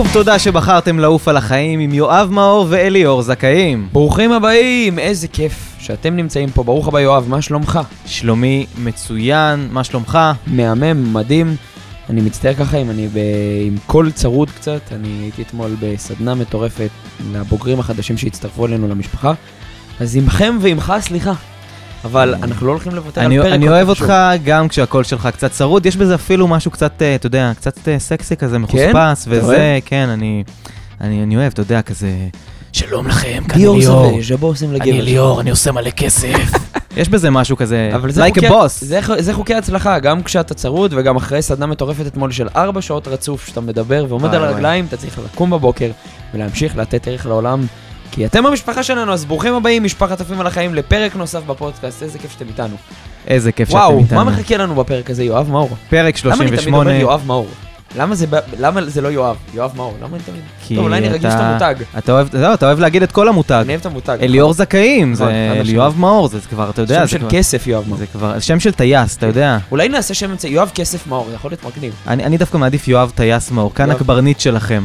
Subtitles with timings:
[0.00, 3.88] שוב תודה שבחרתם לעוף על החיים עם יואב מאור ואליאור זכאים.
[3.92, 6.62] ברוכים הבאים, איזה כיף שאתם נמצאים פה.
[6.62, 7.80] ברוך הבא יואב, מה שלומך?
[8.06, 10.18] שלומי מצוין, מה שלומך?
[10.46, 11.56] מהמם, מדהים.
[12.10, 13.18] אני מצטער ככה אם אני ב...
[13.66, 16.90] עם קול צרוד קצת, אני הייתי אתמול בסדנה מטורפת
[17.32, 19.32] לבוגרים החדשים שהצטרפו אלינו למשפחה,
[20.00, 21.32] אז עמכם ועמך סליחה.
[22.04, 23.52] אבל אנחנו לא הולכים לוותר על פרק.
[23.52, 24.12] אני אוהב אותך
[24.44, 27.98] גם כשהקול שלך קצת צרוד, יש בזה אפילו משהו קצת, אה, אתה יודע, קצת אה,
[27.98, 29.44] סקסי כזה, מחוספס, אתה אוהב?
[29.44, 30.44] וזה, כן, אני,
[31.00, 32.10] אני, אני אוהב, אתה יודע, כזה...
[32.72, 33.60] שלום לכם, כאן
[34.72, 34.90] לגבר.
[34.90, 36.52] אני אליאור, אני עושה מלא כסף.
[36.96, 38.68] יש בזה משהו כזה, like חוקי, a boss.
[38.80, 43.08] זה, זה חוקי הצלחה, גם כשאתה צרוד וגם אחרי סדנה מטורפת אתמול של ארבע שעות
[43.08, 44.44] רצוף שאתה מדבר ועומד על.
[44.44, 45.90] הרגליים, אתה צריך לקום בבוקר
[46.34, 47.66] ולהמשיך לתת ערך לעולם.
[48.10, 52.18] כי אתם המשפחה שלנו, אז ברוכים הבאים, משפחת עפים על החיים, לפרק נוסף בפודקאסט, איזה
[52.18, 52.76] כיף שאתם איתנו.
[53.28, 54.24] איזה כיף שאתם וואו, איתנו.
[54.24, 55.76] מה מחכה לנו בפרק הזה, יואב מאור?
[55.90, 56.90] פרק למה אני תמיד 38.
[56.90, 57.46] אומר יואב מאור?
[57.96, 58.26] למה זה,
[58.58, 59.36] למה זה לא יואב?
[59.54, 60.40] יואב מאור, למה אני תמיד...
[60.66, 61.74] כי טוב, אולי אני מדגיש את המותג.
[61.98, 63.62] אתה אוהב, לא, אתה אוהב להגיד את כל המותג.
[63.64, 64.16] אני אוהב את המותג.
[64.20, 65.74] אליאור זכאים, נכון, חד משמעית.
[65.74, 67.98] יואב מאור, זה כבר, אתה יודע, שם של כסף, יואב מאור.
[67.98, 69.58] זה כבר, שם של טייס, אתה יודע.
[69.70, 71.94] אולי נעשה שם יואב כסף מאור, זה יכול להיות מגניב.
[72.06, 73.90] אני אני דווקא מעדיף יואב טייס מאור, כאן.
[73.90, 74.84] הקברניט שלכם.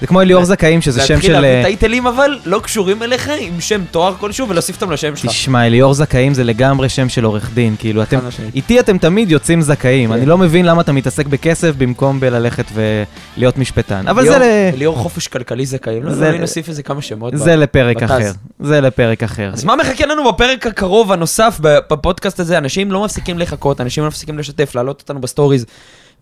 [0.00, 1.34] זה כמו אליאור זכאים, שזה שם להתחיל של...
[1.40, 5.30] להביא אה, טייטלים אבל לא קשורים אליך עם שם תואר כלשהו ולהוסיף אותם לשם שלך.
[5.30, 8.18] תשמע, אליאור זכאים זה לגמרי שם של עורך דין, כאילו אתם...
[8.54, 10.14] איתי אתם תמיד יוצאים זכאים, כן.
[10.16, 14.08] אני לא מבין למה אתה מתעסק בכסף במקום בללכת ולהיות משפטן.
[14.08, 16.02] אבל זה ל- ליאור חופש כלכלי זכאים.
[16.02, 17.32] לא, זה- אולי נוסיף איזה כמה שמות.
[17.36, 18.02] זה לפרק.
[18.02, 18.30] אחר.
[18.60, 19.50] זה לפרק אחר.
[19.52, 22.58] אז מה מחכה לנו בפרק הקרוב הנוסף בפודקאסט הזה?
[22.58, 25.66] אנשים לא מפסיקים לחכות, אנשים לא מפסיקים לשתף, להעלות אותנו בסטוריז.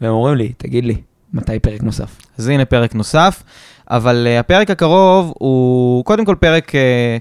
[0.01, 0.95] והם אומרים לי, תגיד לי,
[1.33, 2.21] מתי פרק נוסף?
[2.39, 3.43] אז הנה פרק נוסף,
[3.91, 6.75] אבל אה, הפרק הקרוב הוא קודם כל פרק, אה,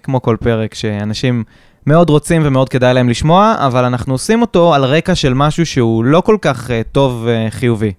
[0.04, 1.44] כמו כל פרק, שאנשים
[1.88, 6.04] מאוד רוצים ומאוד כדאי להם לשמוע, אבל אנחנו עושים אותו על רקע של משהו שהוא
[6.04, 7.94] לא כל כך uh, טוב וחיובי.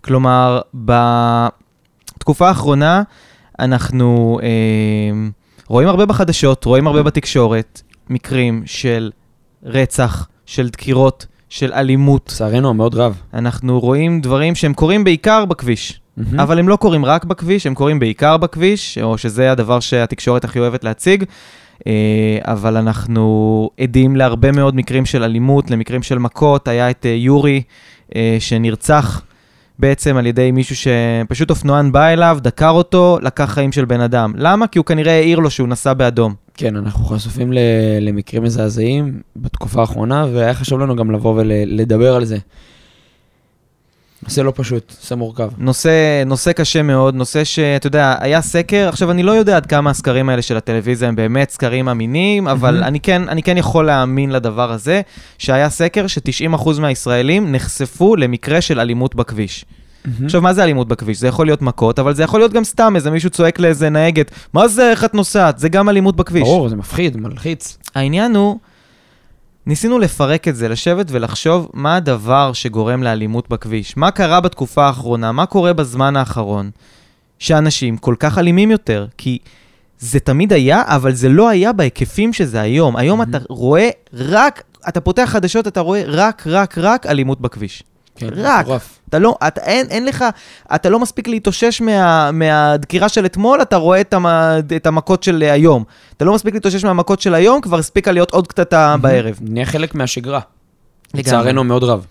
[0.00, 3.02] כלומר, בתקופה האחרונה
[3.58, 4.44] אנחנו uh,
[5.66, 9.10] רואים הרבה בחדשות, רואים הרבה בתקשורת, מקרים של
[9.64, 12.30] רצח, של דקירות, של אלימות.
[12.32, 13.20] לצערנו המאוד רב.
[13.34, 16.00] אנחנו רואים דברים שהם קורים בעיקר בכביש.
[16.38, 20.58] אבל הם לא קורים רק בכביש, הם קורים בעיקר בכביש, או שזה הדבר שהתקשורת הכי
[20.58, 21.24] אוהבת להציג.
[21.86, 26.68] אה, אבל אנחנו עדים להרבה מאוד מקרים של אלימות, למקרים של מכות.
[26.68, 27.62] היה את אה, יורי,
[28.16, 29.22] אה, שנרצח
[29.78, 34.32] בעצם על ידי מישהו שפשוט אופנוען בא אליו, דקר אותו, לקח חיים של בן אדם.
[34.36, 34.66] למה?
[34.66, 36.34] כי הוא כנראה העיר לו שהוא נסע באדום.
[36.60, 37.52] כן, אנחנו חשופים
[38.00, 42.38] למקרים מזעזעים בתקופה האחרונה, והיה חשוב לנו גם לבוא ולדבר על זה.
[44.22, 45.50] נושא לא פשוט, נושא מורכב.
[45.58, 49.90] נושא, נושא קשה מאוד, נושא שאתה יודע, היה סקר, עכשיו אני לא יודע עד כמה
[49.90, 52.82] הסקרים האלה של הטלוויזיה הם באמת סקרים אמינים, אבל.
[52.82, 55.00] אני כן, אני כן יכול להאמין לדבר הזה,
[55.38, 59.64] שהיה סקר ש-90% מהישראלים נחשפו למקרה של אלימות בכביש.
[60.24, 61.18] עכשיו, מה זה אלימות בכביש?
[61.18, 64.30] זה יכול להיות מכות, אבל זה יכול להיות גם סתם איזה מישהו צועק לאיזה נהגת,
[64.52, 65.58] מה זה, איך את נוסעת?
[65.58, 66.42] זה גם אלימות בכביש.
[66.42, 67.78] ברור, זה מפחיד, מלחיץ.
[67.94, 68.58] העניין הוא,
[69.66, 73.96] ניסינו לפרק את זה, לשבת ולחשוב מה הדבר שגורם לאלימות בכביש.
[73.96, 76.70] מה קרה בתקופה האחרונה, מה קורה בזמן האחרון,
[77.38, 79.06] שאנשים כל כך אלימים יותר.
[79.18, 79.38] כי
[79.98, 82.96] זה תמיד היה, אבל זה לא היה בהיקפים שזה היום.
[82.96, 87.82] היום אתה רואה רק, אתה פותח חדשות, אתה רואה רק, רק, רק אלימות בכביש.
[88.16, 88.64] כן, רק.
[88.64, 88.98] מטורף.
[89.08, 90.24] אתה לא, אתה, אין, אין לך,
[90.74, 94.26] אתה לא מספיק להתאושש מה, מהדקירה של אתמול, אתה רואה את, המ,
[94.76, 95.84] את המכות של היום.
[96.16, 99.38] אתה לא מספיק להתאושש מהמכות של היום, כבר הספיקה להיות עוד קטטה בערב.
[99.40, 100.40] נהיה חלק מהשגרה.
[101.14, 102.06] לצערנו מאוד רב.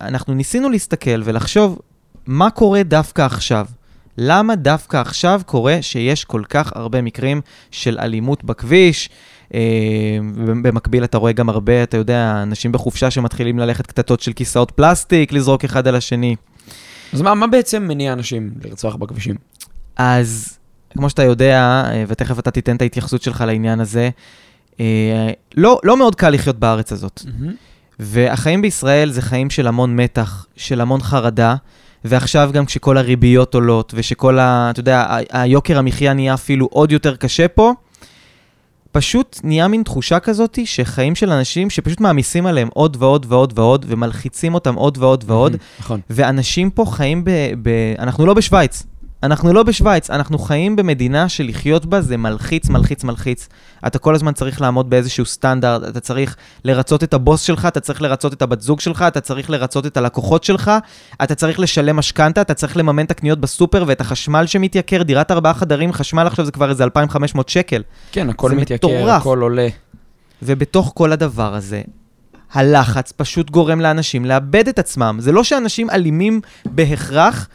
[0.00, 1.78] ואנחנו ניסינו להסתכל ולחשוב
[2.26, 3.66] מה קורה דווקא עכשיו.
[4.18, 9.10] למה דווקא עכשיו קורה שיש כל כך הרבה מקרים של אלימות בכביש?
[9.54, 10.18] אה,
[10.62, 15.32] במקביל אתה רואה גם הרבה, אתה יודע, אנשים בחופשה שמתחילים ללכת קטטות של כיסאות פלסטיק,
[15.32, 16.36] לזרוק אחד על השני.
[17.12, 19.34] אז מה, מה בעצם מניע אנשים לרצוח בכבישים?
[19.96, 20.58] אז
[20.90, 24.10] כמו שאתה יודע, אה, ותכף אתה תיתן את ההתייחסות שלך לעניין הזה,
[24.80, 27.22] אה, לא, לא מאוד קל לחיות בארץ הזאת.
[27.98, 31.54] והחיים בישראל זה חיים של המון מתח, של המון חרדה,
[32.04, 34.70] ועכשיו גם כשכל הריביות עולות, ושכל ה...
[34.70, 37.72] אתה יודע, היוקר המחיה נהיה אפילו עוד יותר קשה פה,
[38.92, 43.86] פשוט נהיה מין תחושה כזאת שחיים של אנשים שפשוט מעמיסים עליהם עוד ועוד ועוד ועוד,
[43.88, 46.00] ומלחיצים אותם עוד ועוד ועוד, נכון.
[46.10, 47.30] ואנשים פה חיים ב...
[47.62, 47.70] ב...
[47.98, 48.82] אנחנו לא בשוויץ.
[49.22, 53.48] אנחנו לא בשוויץ, אנחנו חיים במדינה שלחיות בה זה מלחיץ, מלחיץ, מלחיץ.
[53.86, 58.02] אתה כל הזמן צריך לעמוד באיזשהו סטנדרט, אתה צריך לרצות את הבוס שלך, אתה צריך
[58.02, 60.70] לרצות את הבת זוג שלך, אתה צריך לרצות את הלקוחות שלך,
[61.22, 65.54] אתה צריך לשלם משכנתה, אתה צריך לממן את הקניות בסופר ואת החשמל שמתייקר, דירת ארבעה
[65.54, 67.82] חדרים, חשמל עכשיו זה כבר איזה 2,500 שקל.
[68.12, 69.10] כן, הכל מתייקר.
[69.10, 69.68] הכל עולה.
[70.42, 71.82] ובתוך כל הדבר הזה,
[72.52, 75.16] הלחץ פשוט גורם לאנשים לאבד את עצמם.
[75.18, 77.48] זה לא שאנשים אלימים בהכרח,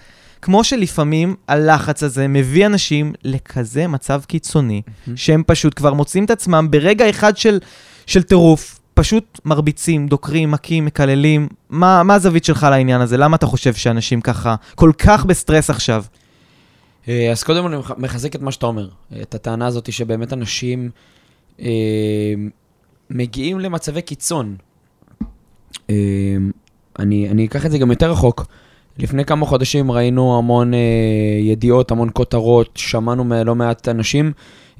[0.45, 4.81] כמו שלפעמים הלחץ הזה מביא אנשים לכזה מצב קיצוני,
[5.15, 7.59] שהם פשוט כבר מוצאים את עצמם ברגע אחד של,
[8.05, 11.47] של טירוף, פשוט מרביצים, דוקרים, מכים, מקללים.
[11.69, 13.17] מה, מה הזווית שלך לעניין הזה?
[13.17, 16.03] למה אתה חושב שאנשים ככה כל כך בסטרס עכשיו?
[17.07, 18.89] אה, אז קודם אני מח- מחזק את מה שאתה אומר,
[19.21, 20.89] את הטענה הזאת שבאמת אנשים
[21.59, 22.33] אה,
[23.09, 24.55] מגיעים למצבי קיצון.
[25.89, 25.95] אה,
[26.99, 28.45] אני, אני אקח את זה גם יותר רחוק.
[28.99, 30.79] לפני כמה חודשים ראינו המון אה,
[31.41, 34.31] ידיעות, המון כותרות, שמענו מלא מעט אנשים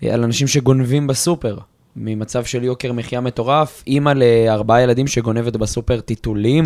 [0.03, 1.57] אה, על אנשים שגונבים בסופר.
[1.95, 6.65] ממצב של יוקר מחיה מטורף, אימא לארבעה ילדים שגונבת בסופר טיטולים,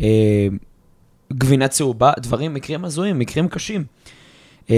[0.00, 0.46] אה,
[1.32, 3.84] גבינה צהובה, דברים, מקרים הזויים, מקרים קשים.
[4.70, 4.76] אה,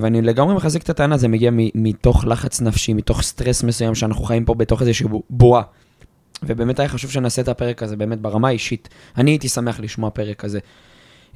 [0.00, 4.24] ואני לגמרי מחזק את הטענה, זה מגיע מ- מתוך לחץ נפשי, מתוך סטרס מסוים שאנחנו
[4.24, 5.62] חיים פה בתוך איזושהי בו- בועה.
[6.42, 8.88] ובאמת היה חשוב שנעשה את הפרק הזה, באמת ברמה האישית.
[9.16, 10.58] אני הייתי שמח לשמוע פרק כזה.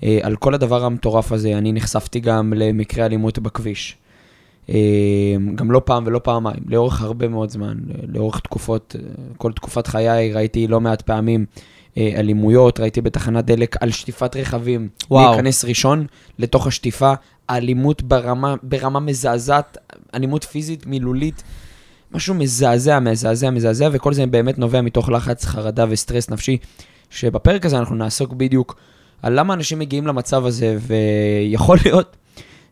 [0.02, 3.96] אה, על כל הדבר המטורף הזה, אני נחשפתי גם למקרי אלימות בכביש.
[4.68, 4.74] אה,
[5.54, 8.96] גם לא פעם ולא פעמיים, לאורך הרבה מאוד זמן, אה, לאורך תקופות,
[9.36, 11.46] כל תקופת חיי ראיתי לא מעט פעמים
[11.96, 14.88] אלימויות, ראיתי בתחנת דלק על שטיפת רכבים.
[15.10, 15.30] וואו.
[15.30, 16.06] להיכנס ראשון
[16.38, 17.12] לתוך השטיפה,
[17.50, 19.78] אלימות ברמה, ברמה מזעזעת,
[20.14, 21.42] אלימות פיזית, מילולית,
[22.12, 26.56] משהו מזעזע, מזעזע, מזעזע, וכל זה באמת נובע מתוך לחץ, חרדה וסטרס נפשי,
[27.10, 28.76] שבפרק הזה אנחנו נעסוק בדיוק
[29.24, 32.16] על למה אנשים מגיעים למצב הזה, ויכול להיות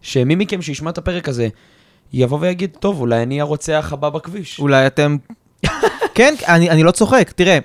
[0.03, 1.49] שמי מכם שישמע את הפרק הזה,
[2.13, 4.59] יבוא ויגיד, טוב, אולי אני הרוצח הבא בכביש.
[4.59, 5.17] אולי אתם...
[6.15, 7.33] כן, אני, אני לא צוחק.
[7.37, 7.59] תראה,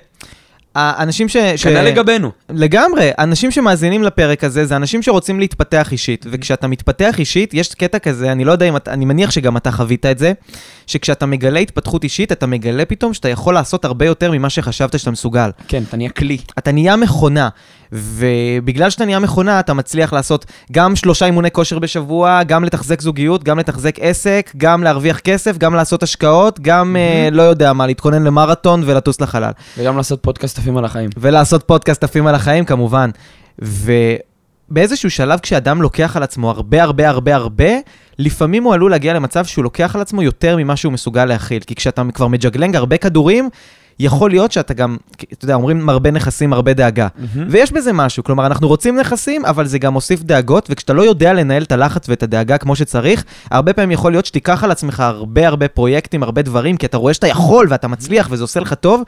[0.74, 1.36] האנשים ש...
[1.36, 1.62] ש...
[1.62, 2.30] כנ"ל לגבינו.
[2.48, 7.98] לגמרי, אנשים שמאזינים לפרק הזה זה אנשים שרוצים להתפתח אישית, וכשאתה מתפתח אישית, יש קטע
[7.98, 10.32] כזה, אני לא יודע אם אתה, אני מניח שגם אתה חווית את זה,
[10.86, 15.10] שכשאתה מגלה התפתחות אישית, אתה מגלה פתאום שאתה יכול לעשות הרבה יותר ממה שחשבת שאתה
[15.10, 15.50] מסוגל.
[15.68, 16.38] כן, אתה נהיה כלי.
[16.58, 17.48] אתה נהיה מכונה,
[17.92, 23.44] ובגלל שאתה נהיה מכונה, אתה מצליח לעשות גם שלושה אימוני כושר בשבוע, גם לתחזק זוגיות,
[23.44, 28.24] גם לתחזק עסק, גם להרוויח כסף, גם לעשות השקעות, גם, אה, לא יודע מה, להתכונן
[28.24, 29.52] למרתון ולטוס לחלל.
[29.78, 31.10] וגם לעשות פודקאסט עפים על החיים.
[31.16, 33.10] ולעשות פודקאסט עפים על החיים, כמובן.
[33.58, 37.70] ובאיזשהו שלב, כשאדם לוקח על עצמו הרבה הרבה הרבה הרבה,
[38.18, 41.62] לפעמים הוא עלול להגיע למצב שהוא לוקח על עצמו יותר ממה שהוא מסוגל להכיל.
[41.62, 43.48] כי כשאתה כבר מג'גלנג הרבה כדורים,
[44.00, 44.96] יכול להיות שאתה גם,
[45.32, 47.08] אתה יודע, אומרים מרבה נכסים, מרבה דאגה.
[47.50, 51.32] ויש בזה משהו, כלומר, אנחנו רוצים נכסים, אבל זה גם מוסיף דאגות, וכשאתה לא יודע
[51.32, 55.48] לנהל את הלחץ ואת הדאגה כמו שצריך, הרבה פעמים יכול להיות שתיקח על עצמך הרבה
[55.48, 59.02] הרבה פרויקטים, הרבה דברים, כי אתה רואה שאתה יכול ואתה מצליח וזה עושה לך טוב,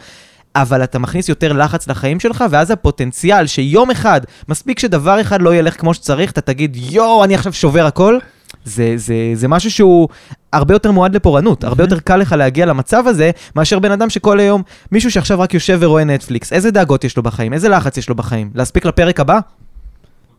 [0.56, 5.54] אבל אתה מכניס יותר לחץ לחיים שלך, ואז הפוטנציאל שיום אחד, מספיק שדבר אחד לא
[5.54, 8.19] ילך כמו שצריך, אתה תגיד, יואו, אני עכשיו שובר הכל,
[8.64, 10.08] זה, זה, זה משהו שהוא
[10.52, 14.41] הרבה יותר מועד לפורענות, הרבה יותר קל לך להגיע למצב הזה, מאשר בן אדם שכל
[14.41, 14.62] היום,
[14.93, 18.14] מישהו שעכשיו רק יושב ורואה נטפליקס, איזה דאגות יש לו בחיים, איזה לחץ יש לו
[18.14, 19.38] בחיים, להספיק לפרק הבא?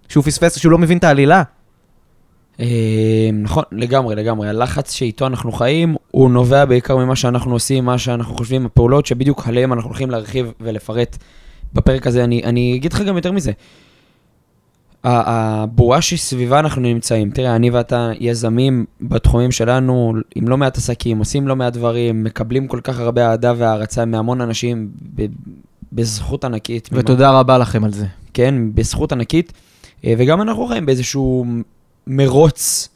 [0.09, 1.43] שהוא פספס, שהוא לא מבין את העלילה?
[2.59, 4.49] אה, נכון, לגמרי, לגמרי.
[4.49, 9.47] הלחץ שאיתו אנחנו חיים, הוא נובע בעיקר ממה שאנחנו עושים, מה שאנחנו חושבים, הפעולות שבדיוק
[9.47, 11.17] עליהם אנחנו הולכים להרחיב ולפרט
[11.73, 12.23] בפרק הזה.
[12.23, 13.51] אני, אני אגיד לך גם יותר מזה.
[15.03, 21.47] הבועה שסביבה אנחנו נמצאים, תראה, אני ואתה יזמים בתחומים שלנו, עם לא מעט עסקים, עושים
[21.47, 25.25] לא מעט דברים, מקבלים כל כך הרבה אהדה והערצה מהמון אנשים ב-
[25.93, 26.89] בזכות ענקית.
[26.91, 28.05] ותודה רבה לכם על זה.
[28.33, 29.53] כן, בזכות ענקית,
[30.05, 31.45] אה, וגם אנחנו חיים באיזשהו
[32.07, 32.89] מרוץ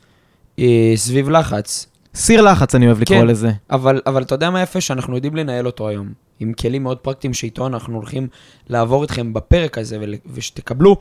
[0.60, 3.28] אה, סביב לחץ, סיר לחץ אני אוהב לקרוא כן.
[3.28, 3.52] לזה.
[3.72, 4.82] אבל, אבל אתה יודע מה יפה?
[4.82, 8.28] שאנחנו יודעים לנהל אותו היום, עם כלים מאוד פרקטיים שאיתו אנחנו הולכים
[8.70, 9.98] לעבור איתכם בפרק הזה,
[10.34, 10.98] ושתקבלו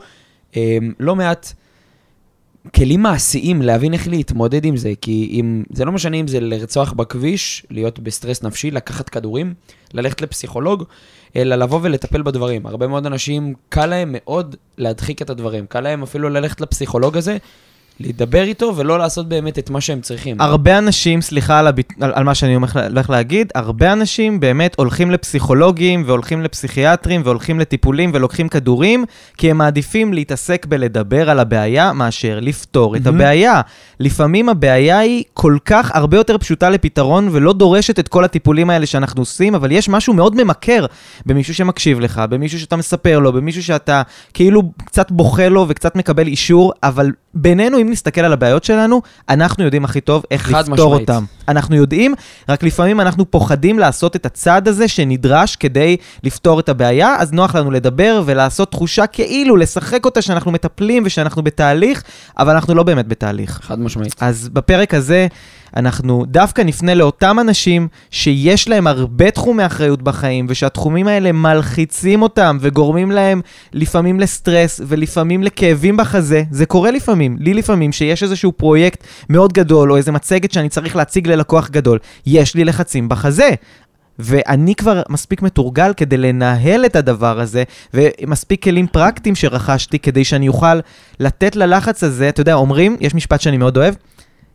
[0.99, 1.53] לא מעט
[2.75, 6.93] כלים מעשיים להבין איך להתמודד עם זה, כי אם, זה לא משנה אם זה לרצוח
[6.93, 9.53] בכביש, להיות בסטרס נפשי, לקחת כדורים,
[9.93, 10.83] ללכת לפסיכולוג,
[11.35, 12.65] אלא לבוא ולטפל בדברים.
[12.65, 17.37] הרבה מאוד אנשים, קל להם מאוד להדחיק את הדברים, קל להם אפילו ללכת לפסיכולוג הזה,
[17.99, 20.41] להידבר איתו ולא לעשות באמת את מה שהם צריכים.
[20.41, 21.93] הרבה אנשים, סליחה על, הביט...
[22.01, 28.11] על, על מה שאני הולך, להגיד, הרבה אנשים באמת הולכים לפסיכולוגים והולכים לפסיכיאטרים והולכים לטיפולים
[28.13, 29.05] ולוקחים כדורים,
[29.37, 33.21] כי הם מעדיפים להתעסק בלדבר על הבעיה מאשר לפתור את מהמם.
[33.21, 33.61] הבעיה.
[33.99, 38.85] לפעמים הבעיה היא כל כך הרבה יותר פשוטה לפתרון ולא דורשת את כל הטיפולים האלה
[38.85, 40.85] שאנחנו עושים, אבל יש משהו מאוד ממכר
[41.25, 44.01] במישהו שמקשיב לך, במישהו שאתה מספר לו, במישהו שאתה
[44.33, 49.63] כאילו קצת בוכה לו וקצת מקבל אישור, אבל בינינו, אם נסתכל על הבעיות שלנו, אנחנו
[49.63, 51.09] יודעים הכי טוב איך לפתור משמעית.
[51.09, 51.23] אותם.
[51.47, 52.13] אנחנו יודעים,
[52.49, 57.55] רק לפעמים אנחנו פוחדים לעשות את הצעד הזה שנדרש כדי לפתור את הבעיה, אז נוח
[57.55, 62.03] לנו לדבר ולעשות תחושה כאילו, לשחק אותה שאנחנו מטפלים ושאנחנו בתהליך,
[62.37, 63.59] אבל אנחנו לא באמת בתהליך.
[63.63, 64.15] חד משמעית.
[64.21, 65.27] אז בפרק הזה
[65.75, 72.57] אנחנו דווקא נפנה לאותם אנשים שיש להם הרבה תחומי אחריות בחיים, ושהתחומים האלה מלחיצים אותם
[72.61, 73.41] וגורמים להם
[73.73, 76.43] לפעמים לסטרס ולפעמים לכאבים בחזה.
[76.51, 80.95] זה קורה לפעמים, לי לפעמים, שיש איזשהו פרויקט מאוד גדול, או איזה מצגת שאני צריך
[80.95, 83.49] להציג ללקוח גדול, יש לי לחצים בחזה.
[84.19, 87.63] ואני כבר מספיק מתורגל כדי לנהל את הדבר הזה,
[87.93, 90.79] ומספיק כלים פרקטיים שרכשתי כדי שאני אוכל
[91.19, 93.93] לתת ללחץ הזה, אתה יודע, אומרים, יש משפט שאני מאוד אוהב,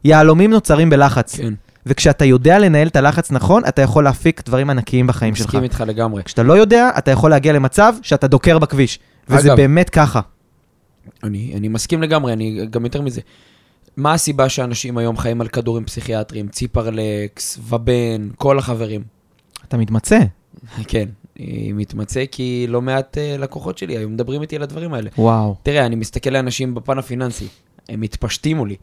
[0.04, 1.36] יהלומים נוצרים בלחץ.
[1.36, 1.54] כן.
[1.86, 5.46] וכשאתה יודע לנהל את הלחץ נכון, אתה יכול להפיק דברים ענקיים בחיים שלך.
[5.46, 6.22] מסכים איתך לגמרי.
[6.24, 8.98] כשאתה לא יודע, אתה יכול להגיע למצב שאתה דוקר בכביש.
[9.28, 9.56] וזה אגב.
[9.56, 10.20] באמת ככה.
[11.22, 13.20] אני, אני מסכים לגמרי, אני גם יותר מזה.
[13.96, 16.48] מה הסיבה שאנשים היום חיים על כדורים פסיכיאטריים?
[16.48, 19.02] ציפרלקס, ובן, כל החברים.
[19.68, 20.18] אתה מתמצא.
[20.88, 25.10] כן, היא מתמצא כי לא מעט uh, לקוחות שלי היו מדברים איתי על הדברים האלה.
[25.18, 25.56] וואו.
[25.62, 27.46] תראה, אני מסתכל לאנשים בפן הפיננסי,
[27.88, 28.76] הם מתפשטים מולי.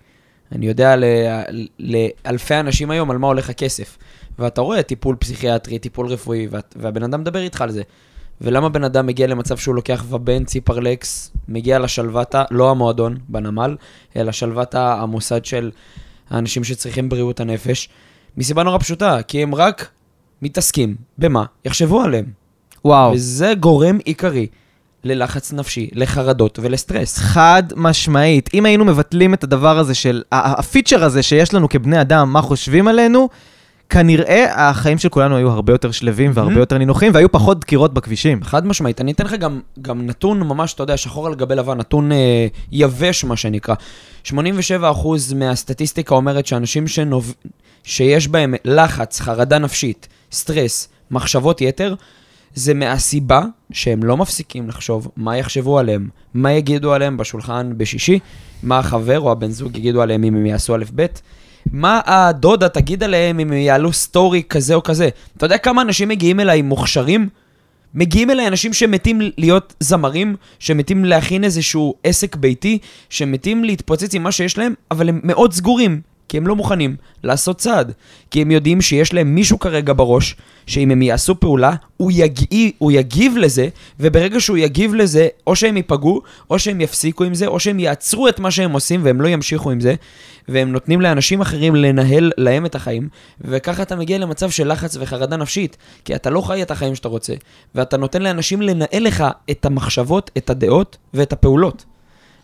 [0.51, 3.97] אני יודע ל- לאלפי אנשים היום על מה הולך הכסף.
[4.39, 7.81] ואתה רואה טיפול פסיכיאטרי, טיפול רפואי, וה- והבן אדם מדבר איתך על זה.
[8.41, 13.75] ולמה בן אדם מגיע למצב שהוא לוקח ובן ציפרלקס, מגיע לשלוותה, לא המועדון בנמל,
[14.15, 15.71] אלא שלוותה המוסד של
[16.29, 17.89] האנשים שצריכים בריאות הנפש?
[18.37, 19.89] מסיבה נורא פשוטה, כי הם רק
[20.41, 22.25] מתעסקים במה יחשבו עליהם.
[22.85, 23.11] וואו.
[23.11, 24.47] וזה גורם עיקרי
[25.07, 27.17] ללחץ נפשי, לחרדות ולסטרס.
[27.17, 28.49] חד משמעית.
[28.53, 32.87] אם היינו מבטלים את הדבר הזה של, הפיצ'ר הזה שיש לנו כבני אדם, מה חושבים
[32.87, 33.29] עלינו,
[33.89, 36.59] כנראה החיים של כולנו היו הרבה יותר שלווים והרבה Mhm.
[36.59, 38.43] יותר נינוחים, והיו פחות דקירות בכבישים.
[38.43, 39.01] חד משמעית.
[39.01, 42.47] אני אתן לך גם, גם נתון ממש, אתה יודע, שחור על גבי לבן, נתון אה,
[42.71, 43.75] יבש, מה שנקרא.
[44.25, 44.33] 87%
[45.35, 47.33] מהסטטיסטיקה אומרת שאנשים שנוב...
[47.83, 51.95] שיש בהם לחץ, חרדה נפשית, סטרס, מחשבות יתר,
[52.55, 58.19] זה מהסיבה שהם לא מפסיקים לחשוב מה יחשבו עליהם, מה יגידו עליהם בשולחן בשישי,
[58.63, 61.05] מה החבר או הבן זוג יגידו עליהם אם הם יעשו א' ב',
[61.71, 65.09] מה הדודה תגיד עליהם אם הם יעלו סטורי כזה או כזה.
[65.37, 67.29] אתה יודע כמה אנשים מגיעים אליי מוכשרים?
[67.93, 72.77] מגיעים אליי אנשים שמתים להיות זמרים, שמתים להכין איזשהו עסק ביתי,
[73.09, 77.57] שמתים להתפוצץ עם מה שיש להם, אבל הם מאוד סגורים, כי הם לא מוכנים לעשות
[77.57, 77.91] צעד.
[78.31, 80.35] כי הם יודעים שיש להם מישהו כרגע בראש,
[80.67, 83.67] שאם הם יעשו פעולה, הוא, יגיע, הוא יגיב לזה,
[83.99, 88.27] וברגע שהוא יגיב לזה, או שהם ייפגעו, או שהם יפסיקו עם זה, או שהם יעצרו
[88.27, 89.95] את מה שהם עושים והם לא ימשיכו עם זה,
[90.47, 93.09] והם נותנים לאנשים אחרים לנהל להם את החיים,
[93.41, 97.07] וככה אתה מגיע למצב של לחץ וחרדה נפשית, כי אתה לא חי את החיים שאתה
[97.07, 97.33] רוצה,
[97.75, 101.85] ואתה נותן לאנשים לנהל לך את המחשבות, את הדעות ואת הפעולות.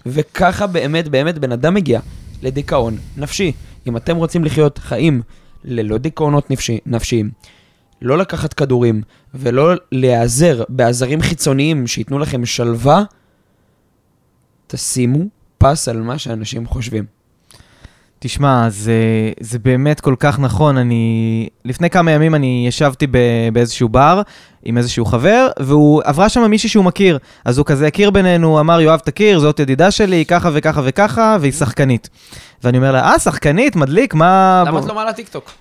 [0.06, 2.00] וככה באמת באמת בן אדם מגיע
[2.42, 3.52] לדיכאון נפשי.
[3.88, 5.22] אם אתם רוצים לחיות חיים
[5.64, 7.32] ללא דיכאונות נפשי, נפשיים,
[8.02, 9.02] לא לקחת כדורים
[9.34, 13.04] ולא להיעזר בעזרים חיצוניים שייתנו לכם שלווה,
[14.68, 15.20] תשימו
[15.58, 17.13] פס על מה שאנשים חושבים.
[18.26, 18.94] תשמע, זה,
[19.40, 20.78] זה באמת כל כך נכון.
[20.78, 21.48] אני...
[21.66, 23.18] לפני כמה ימים אני ישבתי ב,
[23.54, 24.22] באיזשהו בר
[24.64, 27.18] עם איזשהו חבר, והוא עברה שם מישהי שהוא מכיר.
[27.46, 31.52] אז הוא כזה הכיר בינינו, אמר, יואב, תכיר, זאת ידידה שלי, ככה וככה וככה, והיא
[31.52, 32.10] שחקנית.
[32.64, 34.64] ואני אומר לה, אה, שחקנית, מדליק, מה...
[34.68, 35.52] למה את לא מעלה טיקטוק?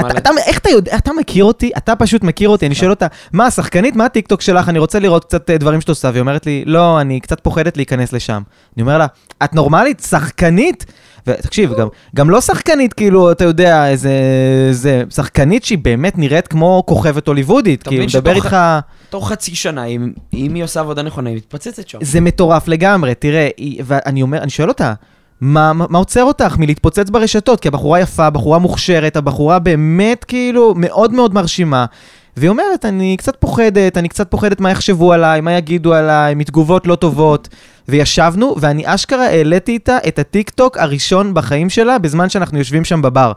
[0.00, 0.18] אתה.
[0.18, 3.46] אתה, איך אתה יודע, אתה מכיר אותי, אתה פשוט מכיר אותי, אני שואל אותה, מה,
[3.46, 6.64] השחקנית, מה הטיקטוק שלך, אני רוצה לראות קצת אה, דברים שאת עושה, והיא אומרת לי,
[6.66, 8.42] לא, אני קצת פוחדת להיכנס לשם.
[8.76, 9.06] אני אומר לה,
[9.44, 10.00] את נורמלית?
[10.00, 10.84] שחקנית?
[11.38, 14.10] ותקשיב, גם, גם לא שחקנית, כאילו, אתה יודע, איזה...
[14.70, 18.56] זה, שחקנית שהיא באמת נראית כמו כוכבת הוליוודית, כאילו, מדבר איתך...
[19.10, 21.98] תוך חצי שנה, אם, אם היא עושה עבודה נכונה, היא מתפוצצת שם.
[22.02, 24.92] זה מטורף לגמרי, תראה, היא- ואני אומר, אני שואל אותה,
[25.40, 27.60] מה, מה, מה עוצר אותך מלהתפוצץ ברשתות?
[27.60, 31.84] כי הבחורה יפה, הבחורה מוכשרת, הבחורה באמת כאילו מאוד מאוד מרשימה.
[32.36, 36.86] והיא אומרת, אני קצת פוחדת, אני קצת פוחדת מה יחשבו עליי, מה יגידו עליי, מתגובות
[36.86, 37.48] לא טובות.
[37.88, 43.02] וישבנו, ואני אשכרה העליתי איתה את הטיק טוק הראשון בחיים שלה, בזמן שאנחנו יושבים שם
[43.02, 43.32] בבר.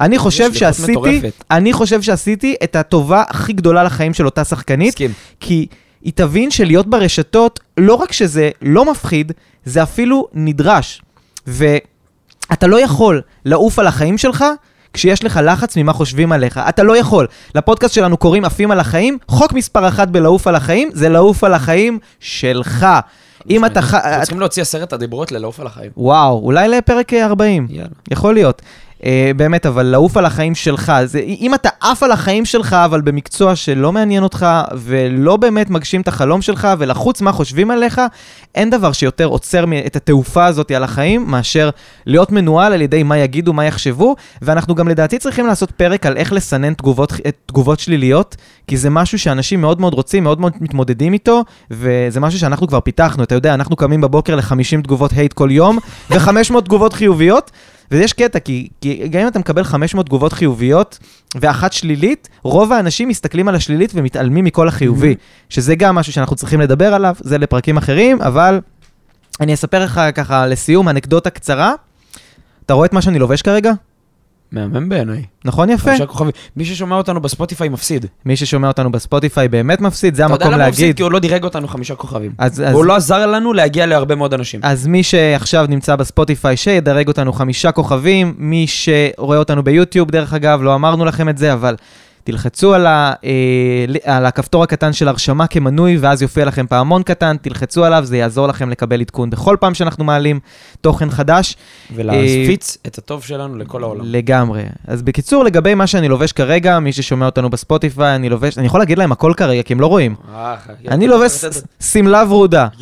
[0.00, 1.44] אני חושב שעשיתי, מטורפת.
[1.50, 5.10] אני חושב שעשיתי את הטובה הכי גדולה לחיים של אותה שחקנית, מסכים.
[5.40, 5.66] כי
[6.02, 9.32] היא תבין שלהיות ברשתות, לא רק שזה לא מפחיד,
[9.64, 11.02] זה אפילו נדרש.
[11.46, 14.44] ואתה לא יכול לעוף על החיים שלך
[14.96, 16.60] כשיש לך לחץ ממה חושבים עליך.
[16.68, 17.26] אתה לא יכול.
[17.54, 21.54] לפודקאסט שלנו קוראים עפים על החיים, חוק מספר אחת בלעוף על החיים, זה לעוף על
[21.54, 22.86] החיים שלך.
[23.50, 23.82] אם אתה...
[23.82, 23.94] ח...
[23.94, 25.90] אנחנו צריכים להוציא עשרת הדיברות ללעוף על החיים.
[25.96, 27.66] וואו, אולי לפרק אה, 40.
[27.70, 27.88] יאללה.
[28.10, 28.62] יכול להיות.
[29.06, 33.00] Uh, באמת, אבל לעוף על החיים שלך, זה, אם אתה עף על החיים שלך, אבל
[33.00, 34.46] במקצוע שלא מעניין אותך,
[34.76, 38.00] ולא באמת מגשים את החלום שלך, ולחוץ מה חושבים עליך,
[38.54, 41.70] אין דבר שיותר עוצר את התעופה הזאת על החיים, מאשר
[42.06, 46.16] להיות מנוהל על ידי מה יגידו, מה יחשבו, ואנחנו גם לדעתי צריכים לעשות פרק על
[46.16, 47.12] איך לסנן תגובות,
[47.46, 48.36] תגובות שליליות,
[48.66, 52.80] כי זה משהו שאנשים מאוד מאוד רוצים, מאוד מאוד מתמודדים איתו, וזה משהו שאנחנו כבר
[52.80, 55.78] פיתחנו, אתה יודע, אנחנו קמים בבוקר ל-50 תגובות הייט כל יום,
[56.10, 57.50] ו-500 תגובות חיוביות,
[57.90, 60.98] ויש קטע, כי, כי גם אם אתה מקבל 500 תגובות חיוביות
[61.40, 65.14] ואחת שלילית, רוב האנשים מסתכלים על השלילית ומתעלמים מכל החיובי,
[65.48, 68.60] שזה גם משהו שאנחנו צריכים לדבר עליו, זה לפרקים אחרים, אבל
[69.40, 71.72] אני אספר לך ככה לסיום אנקדוטה קצרה.
[72.66, 73.72] אתה רואה את מה שאני לובש כרגע?
[74.52, 75.22] מהמם בעיניי.
[75.44, 75.90] נכון יפה?
[75.90, 76.30] חמישה כוכבים.
[76.56, 78.06] מי ששומע אותנו בספוטיפיי מפסיד.
[78.24, 80.84] מי ששומע אותנו בספוטיפיי באמת מפסיד, זה אתה יודע המקום למה הוא מפסיד?
[80.84, 80.96] להגיד.
[80.96, 82.32] כי הוא לא דירג אותנו חמישה כוכבים.
[82.38, 84.60] אז, אז, והוא לא עזר לנו להגיע להרבה מאוד אנשים.
[84.62, 88.34] אז מי שעכשיו נמצא בספוטיפיי, שידרג אותנו חמישה כוכבים.
[88.38, 91.76] מי שרואה אותנו ביוטיוב, דרך אגב, לא אמרנו לכם את זה, אבל
[92.26, 97.36] תלחצו על, ה, אה, על הכפתור הקטן של הרשמה כמנוי, ואז יופיע לכם פעמון קטן,
[97.42, 100.40] תלחצו עליו, זה יעזור לכם לקבל עדכון בכל פעם שאנחנו מעלים
[100.80, 101.56] תוכן חדש.
[101.94, 104.04] ולהפיץ את הטוב שלנו לכל העולם.
[104.04, 104.62] לגמרי.
[104.86, 108.80] אז בקיצור, לגבי מה שאני לובש כרגע, מי ששומע אותנו בספוטיפיי, אני לובש, אני יכול
[108.80, 110.14] להגיד להם הכל כרגע, כי הם לא רואים.
[110.34, 110.56] אה.
[110.88, 111.44] אני לובש
[111.80, 112.68] שמלה ורודה.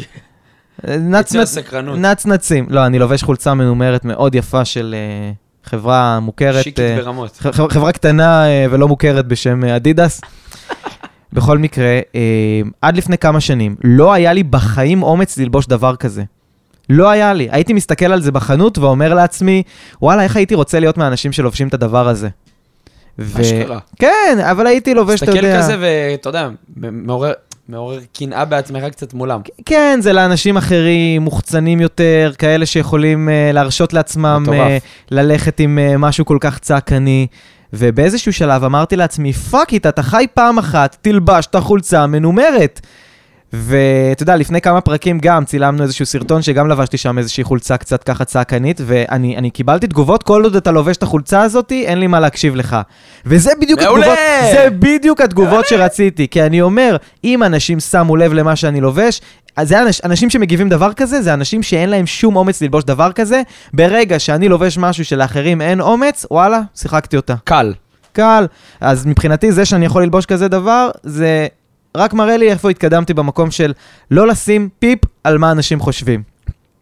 [1.96, 2.66] נצנצים.
[2.70, 5.32] לא, אני לובש חולצה מנומרת מאוד יפה של אה,
[5.64, 6.62] חברה מוכרת.
[6.64, 7.36] שיקית אה, ברמות.
[7.42, 10.20] ח- חברה קטנה אה, ולא מוכרת בשם אה, אדידס.
[11.32, 12.20] בכל מקרה, אה,
[12.82, 16.22] עד לפני כמה שנים, לא היה לי בחיים אומץ ללבוש דבר כזה.
[16.90, 17.48] לא היה לי.
[17.50, 19.62] הייתי מסתכל על זה בחנות ואומר לעצמי,
[20.02, 22.28] וואלה, איך הייתי רוצה להיות מהאנשים שלובשים את הדבר הזה.
[23.18, 23.78] ו- אשכרה.
[23.98, 25.58] כן, אבל הייתי לובש, אתה יודע...
[25.58, 27.32] כזה ואתה יודע, מעורר-
[27.68, 29.40] מעורר קנאה בעצמך קצת מולם.
[29.66, 34.52] כן, זה לאנשים אחרים, מוחצנים יותר, כאלה שיכולים אה, להרשות לעצמם אה,
[35.10, 37.26] ללכת עם אה, משהו כל כך צעקני.
[37.72, 42.80] ובאיזשהו שלב אמרתי לעצמי, fuck it, אתה חי פעם אחת, תלבש את החולצה המנומרת.
[43.54, 48.02] ואתה יודע, לפני כמה פרקים גם צילמנו איזשהו סרטון שגם לבשתי שם איזושהי חולצה קצת
[48.02, 52.06] ככה צעקנית, ואני אני קיבלתי תגובות, כל עוד אתה לובש את החולצה הזאתי, אין לי
[52.06, 52.76] מה להקשיב לך.
[53.26, 54.06] וזה בדיוק מעולה!
[54.06, 59.20] התגובות, זה בדיוק התגובות שרציתי, כי אני אומר, אם אנשים שמו לב למה שאני לובש,
[59.56, 63.12] אז זה אנש, אנשים שמגיבים דבר כזה, זה אנשים שאין להם שום אומץ ללבוש דבר
[63.12, 63.42] כזה.
[63.72, 67.34] ברגע שאני לובש משהו שלאחרים אין אומץ, וואלה, שיחקתי אותה.
[67.44, 67.72] קל.
[68.12, 68.46] קל.
[68.80, 71.46] אז מבחינתי זה שאני יכול ללבוש כזה דבר, זה
[71.96, 73.72] רק מראה לי איפה התקדמתי במקום של
[74.10, 76.22] לא לשים פס על מה אנשים חושבים.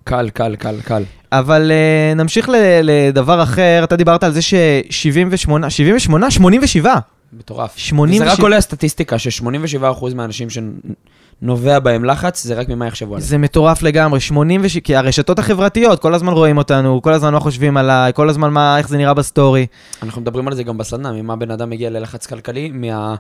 [0.04, 1.02] קל, קל, קל, קל.
[1.32, 6.30] אבל אה, נמשיך ל- לדבר אחר, אתה דיברת על זה ש-78, 78?
[6.30, 6.94] 87.
[7.32, 7.72] מטורף.
[7.76, 8.24] 87.
[8.26, 13.28] זה רק עולה הסטטיסטיקה ש-87% מהאנשים שנובע בהם לחץ, זה רק ממה יחשבו עליהם.
[13.28, 17.76] זה מטורף לגמרי, 87, כי הרשתות החברתיות, כל הזמן רואים אותנו, כל הזמן מה חושבים
[17.76, 19.66] עליי, כל הזמן מה, איך זה נראה בסטורי.
[20.02, 23.14] אנחנו מדברים על זה גם בסדנה, ממה בן אדם מגיע ללחץ כלכלי, מה...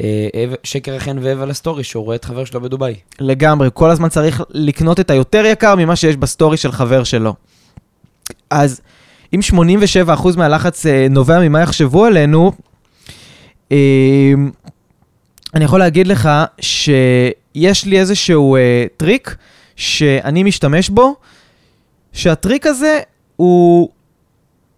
[0.00, 2.94] אה, שקר החן והבל הסטורי, שהוא רואה את חבר שלו בדובאי.
[3.20, 7.34] לגמרי, כל הזמן צריך לקנות את היותר יקר ממה שיש בסטורי של חבר שלו.
[8.50, 8.80] אז
[9.32, 12.52] אם 87% מהלחץ אה, נובע ממה יחשבו עלינו,
[13.72, 14.32] אה,
[15.54, 16.28] אני יכול להגיד לך
[16.60, 18.56] שיש לי איזשהו
[18.96, 19.36] טריק
[19.76, 21.14] שאני משתמש בו,
[22.12, 23.00] שהטריק הזה
[23.36, 23.88] הוא,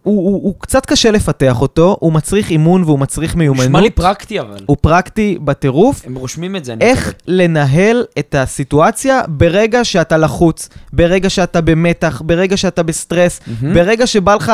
[0.03, 3.65] הוא, הוא, הוא קצת קשה לפתח אותו, הוא מצריך אימון והוא מצריך מיומנות.
[3.67, 4.59] נשמע לי פרקטי אבל.
[4.67, 6.03] הוא פרקטי בטירוף.
[6.07, 12.23] הם רושמים את זה, אני איך לנהל את הסיטואציה ברגע שאתה לחוץ, ברגע שאתה במתח,
[12.25, 13.75] ברגע שאתה בסטרס, מהמם.
[13.75, 14.53] ברגע שבא לך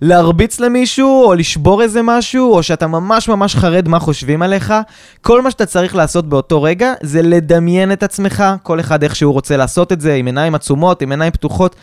[0.00, 4.74] להרביץ למישהו, או לשבור איזה משהו, או שאתה ממש ממש חרד מה חושבים עליך,
[5.20, 9.32] כל מה שאתה צריך לעשות באותו רגע זה לדמיין את עצמך, כל אחד איך שהוא
[9.32, 11.76] רוצה לעשות את זה, עם עיניים עצומות, עם עיניים פתוחות,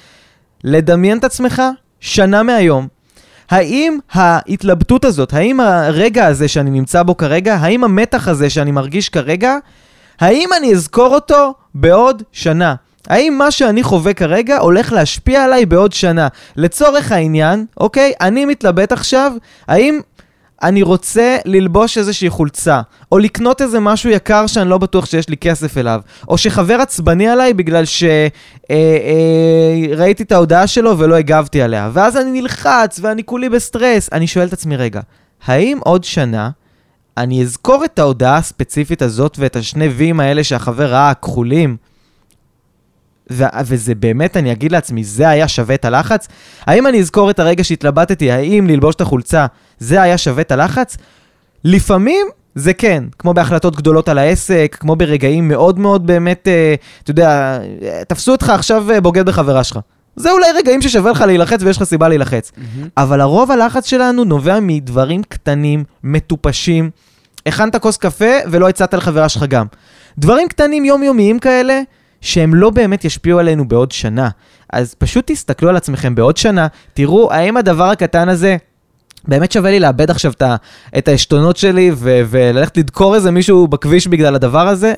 [0.63, 1.61] לדמיין את עצמך
[1.99, 3.00] שנה מהיום.
[3.51, 9.09] האם ההתלבטות הזאת, האם הרגע הזה שאני נמצא בו כרגע, האם המתח הזה שאני מרגיש
[9.09, 9.57] כרגע,
[10.19, 12.75] האם אני אזכור אותו בעוד שנה?
[13.07, 16.27] האם מה שאני חווה כרגע הולך להשפיע עליי בעוד שנה?
[16.55, 19.31] לצורך העניין, אוקיי, אני מתלבט עכשיו,
[19.67, 19.99] האם
[20.63, 25.37] אני רוצה ללבוש איזושהי חולצה, או לקנות איזה משהו יקר שאני לא בטוח שיש לי
[25.37, 27.83] כסף אליו, או שחבר עצבני עליי בגלל
[29.89, 34.09] שראיתי את ההודעה שלו ולא הגבתי עליה, ואז אני נלחץ ואני כולי בסטרס.
[34.11, 35.01] אני שואל את עצמי, רגע,
[35.45, 36.49] האם עוד שנה
[37.17, 41.77] אני אזכור את ההודעה הספציפית הזאת ואת השני ויים האלה שהחבר ראה, הכחולים,
[43.31, 46.27] ו- וזה באמת, אני אגיד לעצמי, זה היה שווה את הלחץ?
[46.65, 49.45] האם אני אזכור את הרגע שהתלבטתי, האם ללבוש את החולצה,
[49.81, 50.97] זה היה שווה את הלחץ?
[51.63, 57.11] לפעמים זה כן, כמו בהחלטות גדולות על העסק, כמו ברגעים מאוד מאוד באמת, אה, אתה
[57.11, 59.79] יודע, אה, תפסו אותך עכשיו אה, בוגד בחברה שלך.
[60.15, 62.51] זה אולי רגעים ששווה לך להילחץ ויש לך סיבה להילחץ.
[62.57, 62.87] מהמם.
[62.97, 66.89] אבל הרוב הלחץ שלנו נובע מדברים קטנים, מטופשים.
[67.45, 69.65] הכנת כוס קפה ולא הצעת לחברה שלך גם.
[70.17, 71.81] דברים קטנים יומיומיים כאלה,
[72.21, 74.29] שהם לא באמת ישפיעו עלינו בעוד שנה.
[74.73, 78.57] אז פשוט תסתכלו על עצמכם בעוד שנה, תראו האם הדבר הקטן הזה...
[79.27, 80.31] באמת שווה לי לאבד עכשיו
[80.97, 84.93] את העשתונות שלי ו- וללכת לדקור איזה מישהו בכביש בגלל הדבר הזה?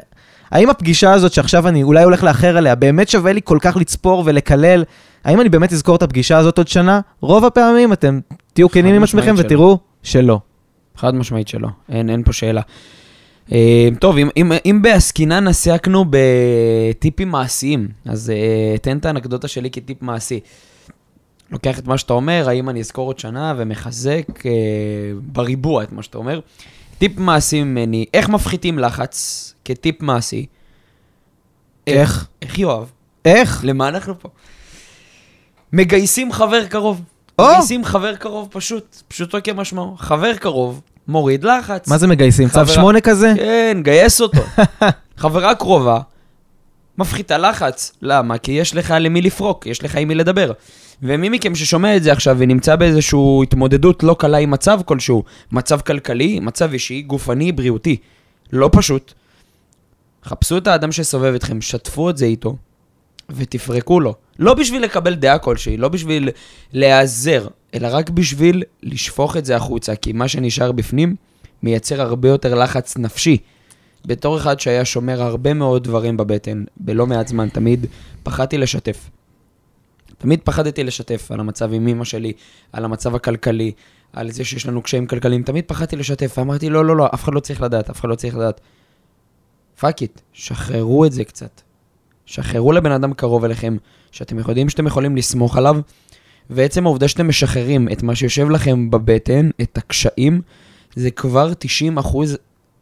[0.51, 4.23] האם הפגישה הזאת שעכשיו אני אולי הולך לאחר עליה, באמת שווה לי כל כך לצפור
[4.25, 4.83] ולקלל?
[5.23, 6.99] האם אני באמת אזכור את הפגישה הזאת עוד שנה?
[7.21, 8.19] רוב הפעמים אתם
[8.53, 9.45] תהיו כנים עם עצמכם שלא.
[9.45, 10.39] ותראו שלא.
[10.97, 12.61] חד משמעית שלא, אין, אין פה שאלה.
[13.51, 19.69] אה, טוב, אם, אם, אם בעסקינן עסקנו בטיפים מעשיים, אז אה, תן את האנקדוטה שלי
[19.69, 20.39] כטיפ מעשי.
[21.53, 24.51] לוקח את מה שאתה אומר, האם אני אזכור עוד שנה, ומחזק אה,
[25.21, 26.39] בריבוע את מה שאתה אומר.
[26.97, 30.45] טיפ מעשי ממני, איך מפחיתים לחץ כטיפ מעשי?
[31.87, 32.27] איך?
[32.41, 32.91] איך יואב?
[33.25, 33.61] איך?
[33.65, 34.29] למה אנחנו פה?
[35.73, 37.01] מגייסים חבר קרוב.
[37.39, 37.45] או!
[37.45, 39.95] מגייסים חבר קרוב פשוט, פשוטו כמשמעו.
[39.97, 41.87] חבר קרוב מוריד לחץ.
[41.87, 42.49] מה זה מגייסים?
[42.49, 43.33] צו שמונה כזה?
[43.35, 44.41] כן, גייס אותו.
[45.17, 45.99] חברה קרובה,
[46.97, 47.91] מפחיתה לחץ.
[48.01, 48.37] למה?
[48.37, 50.51] כי יש לך למי לפרוק, יש לך עם מי לדבר.
[51.03, 55.81] ומי מכם ששומע את זה עכשיו ונמצא באיזושהי התמודדות לא קלה עם מצב כלשהו, מצב
[55.81, 57.97] כלכלי, מצב אישי, גופני, בריאותי,
[58.53, 59.13] לא פשוט,
[60.25, 62.55] חפשו את האדם שסובב אתכם, שתפו את זה איתו,
[63.29, 64.15] ותפרקו לו.
[64.39, 66.29] לא בשביל לקבל דעה כלשהי, לא בשביל
[66.73, 71.15] להיעזר, אלא רק בשביל לשפוך את זה החוצה, כי מה שנשאר בפנים
[71.63, 73.37] מייצר הרבה יותר לחץ נפשי.
[74.07, 77.85] בתור אחד שהיה שומר הרבה מאוד דברים בבטן, בלא מעט זמן, תמיד
[78.23, 79.09] פחדתי לשתף.
[80.17, 82.33] תמיד פחדתי לשתף על המצב עם אמא שלי,
[82.71, 83.71] על המצב הכלכלי,
[84.13, 87.33] על זה שיש לנו קשיים כלכליים, תמיד פחדתי לשתף, ואמרתי, לא, לא, לא, אף אחד
[87.33, 88.61] לא צריך לדעת, אף אחד לא צריך לדעת.
[89.79, 91.61] fuck it, שחררו את זה קצת.
[92.25, 93.77] שחררו לבן אדם קרוב אליכם,
[94.11, 95.77] שאתם יודעים שאתם יכולים לסמוך עליו,
[96.49, 100.41] ועצם העובדה שאתם משחררים את מה שיושב לכם בבטן, את הקשיים,
[100.95, 101.51] זה כבר
[102.03, 102.17] 90%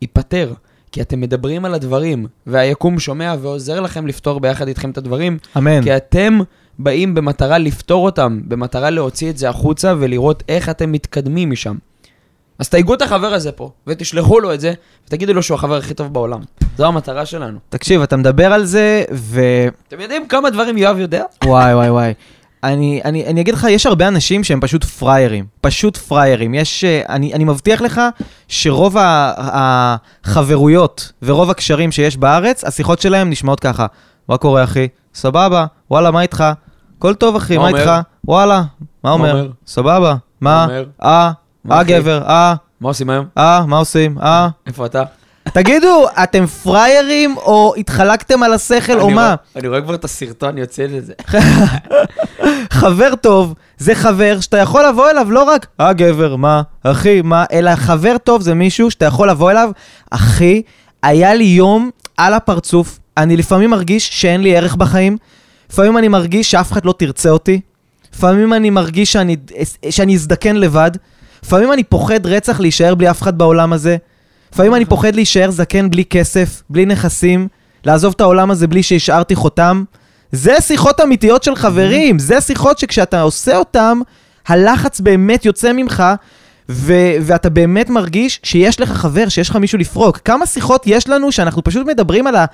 [0.01, 0.53] ייפתר.
[0.91, 5.83] כי אתם מדברים על הדברים, והיקום שומע ועוזר לכם לפתור ביחד איתכם את הדברים, אמן.
[5.83, 6.39] כי אתם
[6.79, 11.75] באים במטרה לפתור אותם, במטרה להוציא את זה החוצה ולראות איך אתם מתקדמים משם.
[12.59, 14.73] אז תייגו את החבר הזה פה, ותשלחו לו את זה,
[15.07, 16.39] ותגידו לו שהוא החבר הכי טוב בעולם.
[16.77, 17.59] זו המטרה שלנו.
[17.69, 19.41] תקשיב, אתה מדבר על זה, ו...
[19.87, 21.23] אתם יודעים כמה דברים יואב יודע?
[21.45, 22.13] וואי, וואי, וואי.
[22.63, 25.45] אני, אני, אני אגיד לך, יש הרבה אנשים שהם פשוט פריירים.
[25.61, 26.53] פשוט פריירים.
[26.53, 28.01] יש, אה, אני, אני מבטיח לך
[28.47, 28.95] שרוב
[30.25, 33.85] החברויות ורוב הקשרים שיש בארץ, השיחות שלהם נשמעות ככה.
[34.27, 34.87] מה קורה, אחי?
[35.13, 36.43] סבבה, וואלה, מה איתך?
[36.97, 37.79] הכל טוב, אחי, מה מה?
[37.79, 37.91] איתך?
[38.25, 38.63] וואלה,
[39.03, 39.31] מה אומר?
[39.31, 39.49] אומר?
[39.67, 40.67] סבבה, מה?
[41.01, 41.31] אה,
[41.65, 41.91] מה, אה, אחי?
[41.93, 43.25] גבר, אה, מה עושים היום?
[43.37, 44.17] אה, מה עושים?
[44.19, 44.47] אה.
[44.67, 45.03] איפה אתה?
[45.53, 49.35] תגידו, אתם פריירים או התחלקתם על השכל או מה?
[49.55, 51.13] אני רואה כבר את הסרטון יוצא לזה.
[52.71, 57.45] חבר טוב זה חבר שאתה יכול לבוא אליו לא רק, אה גבר, מה, אחי, מה,
[57.51, 59.71] אלא חבר טוב זה מישהו שאתה יכול לבוא אליו,
[60.11, 60.61] אחי,
[61.03, 65.17] היה לי יום על הפרצוף, אני לפעמים מרגיש שאין לי ערך בחיים,
[65.71, 67.61] לפעמים אני מרגיש שאף אחד לא תרצה אותי,
[68.13, 69.35] לפעמים אני מרגיש שאני,
[69.89, 70.91] שאני אזדקן לבד,
[71.43, 73.97] לפעמים אני פוחד רצח להישאר בלי אף אחד בעולם הזה,
[74.53, 77.47] לפעמים אני פוחד להישאר זקן בלי כסף, בלי נכסים,
[77.85, 79.83] לעזוב את העולם הזה בלי שהשארתי חותם.
[80.31, 83.99] זה שיחות אמיתיות של חברים, זה שיחות שכשאתה עושה אותם,
[84.47, 86.03] הלחץ באמת יוצא ממך,
[86.69, 90.17] ו- ואתה באמת מרגיש שיש לך חבר, שיש לך מישהו לפרוק.
[90.25, 92.45] כמה שיחות יש לנו שאנחנו פשוט מדברים על, ה-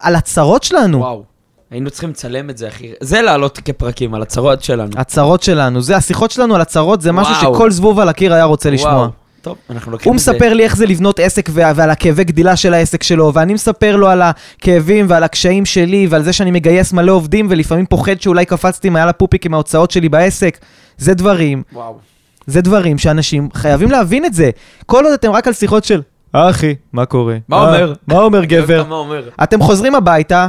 [0.00, 0.98] על הצרות שלנו.
[0.98, 1.24] וואו.
[1.70, 2.92] היינו צריכים לצלם את זה, אחי.
[3.00, 4.90] זה לעלות כפרקים על הצרות שלנו.
[4.96, 7.54] הצרות שלנו, זה השיחות שלנו על הצרות, זה משהו וואו.
[7.54, 9.08] שכל זבוב על הקיר היה רוצה לשמוע.
[9.42, 10.32] טוב, אנחנו לוקחים הוא את זה.
[10.32, 14.08] מספר לי איך זה לבנות עסק ועל הכאבי גדילה של העסק שלו, ואני מספר לו
[14.08, 18.88] על הכאבים ועל הקשיים שלי ועל זה שאני מגייס מלא עובדים ולפעמים פוחד שאולי קפצתי
[18.90, 20.58] מעל הפופיק עם ההוצאות שלי בעסק.
[20.98, 21.98] זה דברים, וואו.
[22.46, 24.50] זה דברים שאנשים חייבים להבין את זה.
[24.86, 26.02] כל עוד אתם רק על שיחות של,
[26.32, 27.36] אחי, מה קורה?
[27.48, 27.92] מה אה, אומר?
[28.06, 28.84] מה אומר גבר?
[28.84, 29.28] מה אומר?
[29.42, 30.46] אתם חוזרים הביתה,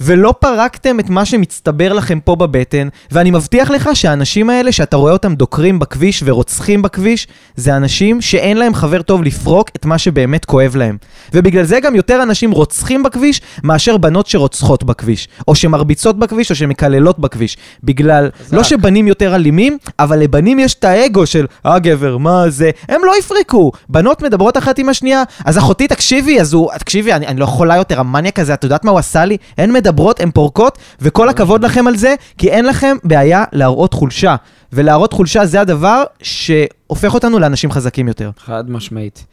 [0.00, 5.12] ולא פרקתם את מה שמצטבר לכם פה בבטן, ואני מבטיח לך שהאנשים האלה, שאתה רואה
[5.12, 10.44] אותם דוקרים בכביש ורוצחים בכביש, זה אנשים שאין להם חבר טוב לפרוק את מה שבאמת
[10.44, 10.96] כואב להם.
[11.34, 16.56] ובגלל זה גם יותר אנשים רוצחים בכביש, מאשר בנות שרוצחות בכביש, או שמרביצות בכביש, או
[16.56, 17.56] שמקללות בכביש.
[17.84, 18.52] בגלל, חזק.
[18.52, 22.70] לא שבנים יותר אלימים, אבל לבנים יש את האגו של, אה גבר, מה זה?
[22.88, 23.72] הם לא יפרקו.
[23.88, 27.76] בנות מדברות אחת עם השנייה, אז אחותי, תקשיבי, אז הוא, תקשיבי, אני, אני לא יכולה
[27.76, 29.36] יותר, המניאק הזה, את יודעת מה הוא עשה לי?
[29.58, 34.36] הן מדברות, הן פורקות, וכל הכבוד לכם על זה, כי אין לכם בעיה להראות חולשה.
[34.72, 38.30] ולהראות חולשה זה הדבר שהופך אותנו לאנשים חזקים יותר.
[38.38, 39.24] חד משמעית.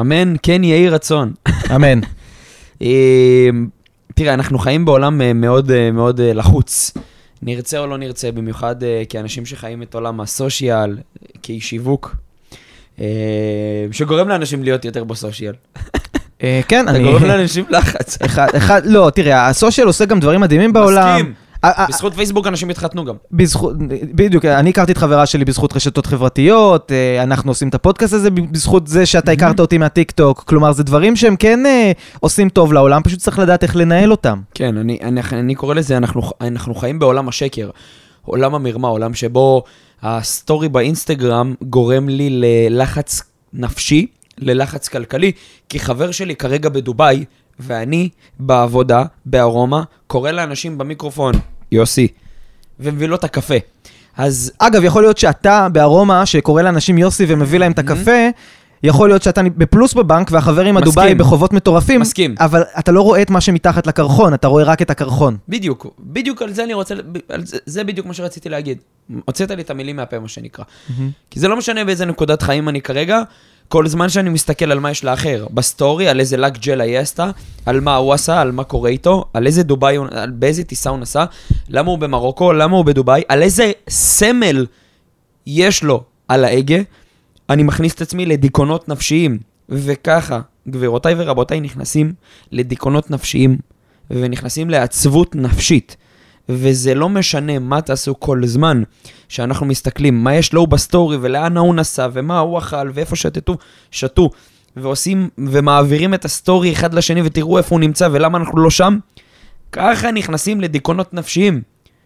[0.00, 1.32] אמן, כן יהי רצון.
[1.74, 2.00] אמן.
[2.82, 3.48] אה,
[4.14, 6.92] תראה, אנחנו חיים בעולם אה, מאוד אה, מאוד אה, לחוץ.
[7.42, 8.76] נרצה או לא נרצה, במיוחד
[9.08, 10.98] כאנשים שחיים את עולם הסושיאל,
[11.42, 12.16] כאיש שיווק,
[13.92, 15.54] שגורם לאנשים להיות יותר בסושיאל.
[16.42, 17.04] אה, כן, אתה אני...
[17.04, 18.18] גורם לאנשים לחץ.
[18.22, 21.16] אחד, אחד, לא, תראה, הסושיאל עושה גם דברים מדהימים בעולם.
[21.16, 21.34] מסכים.
[21.88, 23.14] בזכות פייסבוק אנשים התחתנו גם.
[23.32, 23.76] בזכות,
[24.14, 28.30] בדיוק, אני הכרתי את חברה שלי בזכות רשתות חברתיות, אה, אנחנו עושים את הפודקאסט הזה
[28.30, 32.72] בזכות זה שאתה הכרת אותי מהטיק טוק, כלומר זה דברים שהם כן אה, עושים טוב
[32.72, 34.40] לעולם, פשוט צריך לדעת איך לנהל אותם.
[34.54, 37.70] כן, אני, אני, אני קורא לזה, אנחנו, אנחנו חיים בעולם השקר,
[38.22, 39.62] עולם המרמה, עולם שבו
[40.02, 44.06] הסטורי באינסטגרם גורם לי ללחץ נפשי,
[44.42, 45.32] ללחץ כלכלי,
[45.68, 47.24] כי חבר שלי כרגע בדובאי,
[47.60, 51.34] ואני בעבודה, בארומה, קורא לאנשים במיקרופון,
[51.72, 52.08] יוסי,
[52.80, 53.54] ומביא לו את הקפה.
[54.16, 58.28] אז אגב, יכול להיות שאתה בארומה, שקורא לאנשים יוסי ומביא להם את הקפה,
[58.82, 60.82] יכול להיות שאתה בפלוס בבנק והחברים מסכים.
[60.82, 62.34] בדובאי בחובות מטורפים, מסכים.
[62.40, 65.36] אבל אתה לא רואה את מה שמתחת לקרחון, אתה רואה רק את הקרחון.
[65.48, 66.94] בדיוק, בדיוק על זה אני רוצה,
[67.28, 68.78] על זה, זה בדיוק מה שרציתי להגיד.
[69.24, 70.64] הוצאת לי את המילים מהפה, מה שנקרא.
[71.30, 73.22] כי זה לא משנה באיזה נקודת חיים אני כרגע,
[73.72, 77.30] כל זמן שאני מסתכל על מה יש לאחר, בסטורי, על איזה לק ג'ל היא עשתה,
[77.66, 80.98] על מה הוא עשה, על מה קורה איתו, על איזה דובאי, על באיזה טיסה הוא
[80.98, 81.24] נסע,
[81.68, 84.66] למה הוא במרוקו, למה הוא בדובאי, על איזה סמל
[85.46, 86.76] יש לו על ההגה,
[87.50, 89.38] אני מכניס את עצמי לדיכאונות נפשיים.
[89.68, 92.12] וככה, גבירותיי ורבותיי, נכנסים
[92.52, 93.58] לדיכאונות נפשיים,
[94.10, 95.96] ונכנסים לעצבות נפשית.
[96.52, 98.82] וזה לא משנה מה תעשו כל זמן
[99.28, 103.56] שאנחנו מסתכלים, מה יש לו בסטורי, ולאן הוא נסע, ומה הוא אכל, ואיפה שתתו,
[103.90, 104.30] שתו,
[104.76, 108.98] ועושים, ומעבירים את הסטורי אחד לשני, ותראו איפה הוא נמצא ולמה אנחנו לא שם,
[109.72, 111.62] ככה נכנסים לדיכאונות נפשיים.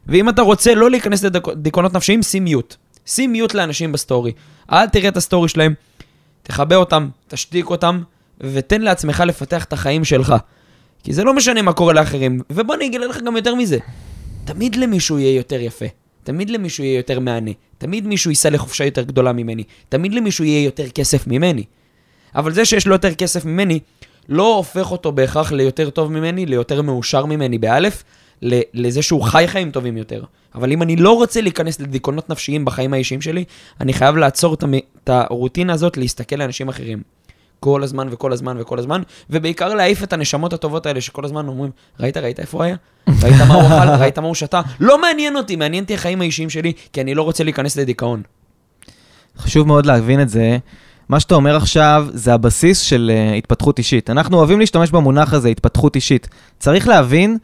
[0.07, 2.77] ואם אתה רוצה לא להיכנס לדיכאונות נפשיים, שים mute.
[3.07, 4.33] שים mute לאנשים בסטורי.
[4.73, 5.75] אל תראה את הסטורי שלהם,
[6.43, 8.03] תכבה אותם, תשתיק אותם,
[8.41, 10.35] ותן לעצמך לפתח את החיים שלך.
[11.03, 12.41] כי זה לא משנה מה קורה לאחרים.
[12.51, 13.79] ובוא אני אגיד לך גם יותר מזה.
[14.47, 15.87] תמיד למישהו יהיה יותר יפה.
[16.25, 17.51] תמיד למישהו יהיה יותר מהנה.
[17.79, 19.65] תמיד מישהו ייסע לחופשה יותר גדולה ממני.
[19.89, 21.65] תמיד למישהו יהיה יותר כסף ממני.
[22.35, 23.81] אבל זה שיש לו יותר כסף ממני,
[24.29, 28.05] לא הופך אותו בהכרח ליותר טוב ממני, ליותר מאושר ממני באלף,
[28.75, 30.25] לזה שהוא חי חיים טובים יותר.
[30.55, 33.45] אבל אם אני לא רוצה להיכנס לדיכאונות נפשיים בחיים האישיים שלי,
[33.81, 37.03] אני חייב לעצור את הרוטינה הזאת, להסתכל לאנשים אחרים.
[37.61, 41.71] כל הזמן וכל הזמן וכל הזמן, ובעיקר להעיף את הנשמות הטובות האלה שכל הזמן אומרים,
[42.01, 42.77] ראית, ראית איפה הוא היה?
[43.23, 44.03] ראית מה הוא אכל?
[44.03, 44.61] ראית מה הוא שתה?
[44.81, 48.23] לא מעניין אותי, מעניין אותי החיים האישיים שלי, כי אני לא רוצה להיכנס לדיכאון.
[49.39, 50.59] חשוב מאוד להבין את זה.
[51.09, 54.11] מה שאתה אומר עכשיו זה הבסיס של uh, התפתחות אישית.
[54.11, 56.29] אנחנו אוהבים להשתמש במונח הזה, התפתחות אישית.
[56.59, 57.39] צריך להבין,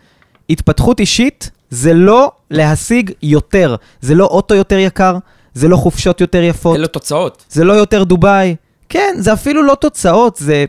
[0.51, 3.77] התפתחות אישית זה לא להשיג יותר.
[4.01, 5.16] זה לא אוטו יותר יקר,
[5.55, 7.44] זה לא חופשות יותר יפות, אלה תוצאות.
[7.48, 8.57] זה לא יותר דובאי.
[8.93, 10.65] כן, זה אפילו לא תוצאות, זה...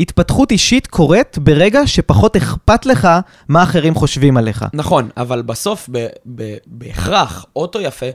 [0.00, 3.08] התפתחות אישית קורית ברגע שפחות אכפת לך
[3.48, 4.64] מה אחרים חושבים עליך.
[4.72, 8.06] נכון, אבל בסוף, ב- ב- בהכרח, אוטו יפה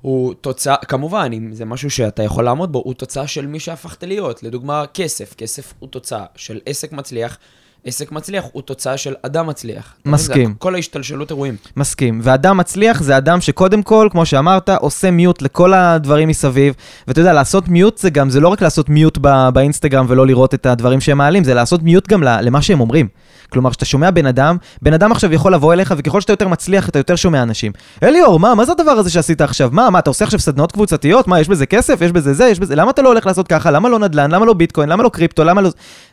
[0.00, 4.04] הוא תוצאה, כמובן, אם זה משהו שאתה יכול לעמוד בו, הוא תוצאה של מי שהפכת
[4.04, 4.42] להיות.
[4.42, 5.34] לדוגמה, כסף.
[5.34, 7.38] כסף הוא תוצאה של עסק מצליח.
[7.84, 9.94] עסק מצליח הוא תוצאה של אדם מצליח.
[10.06, 10.54] מסכים.
[10.58, 11.56] כל ההשתלשלות אירועים.
[11.76, 12.20] מסכים.
[12.22, 16.74] ואדם מצליח זה אדם שקודם כל, כמו שאמרת, עושה מיוט לכל הדברים מסביב.
[17.08, 20.54] ואתה יודע, לעשות מיוט זה גם, זה לא רק לעשות מיוט ב- באינסטגרם ולא לראות
[20.54, 23.08] את הדברים שהם מעלים, זה לעשות מיוט גם למה שהם אומרים.
[23.52, 26.88] כלומר, כשאתה שומע בן אדם, בן אדם עכשיו יכול לבוא אליך, וככל שאתה יותר מצליח,
[26.88, 27.72] אתה יותר שומע אנשים.
[28.02, 29.68] אליאור, מה, מה זה הדבר הזה שעשית עכשיו?
[29.72, 31.28] מה, מה, אתה עושה עכשיו סדנאות קבוצתיות?
[31.28, 32.00] מה, יש בזה כסף?
[32.02, 32.44] יש בזה זה?
[32.48, 32.76] יש בזה...
[32.76, 33.70] למה אתה לא הולך לעשות ככה?
[33.70, 34.30] למה לא נדל"ן?
[34.30, 34.88] למה לא ביטקוין?
[34.88, 35.44] למה לא קריפטו?
[35.44, 35.70] למה לא...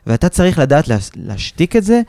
[0.08, 0.97] ואתה צריך לדעת לה-
[1.65, 2.01] להשתיק את זה,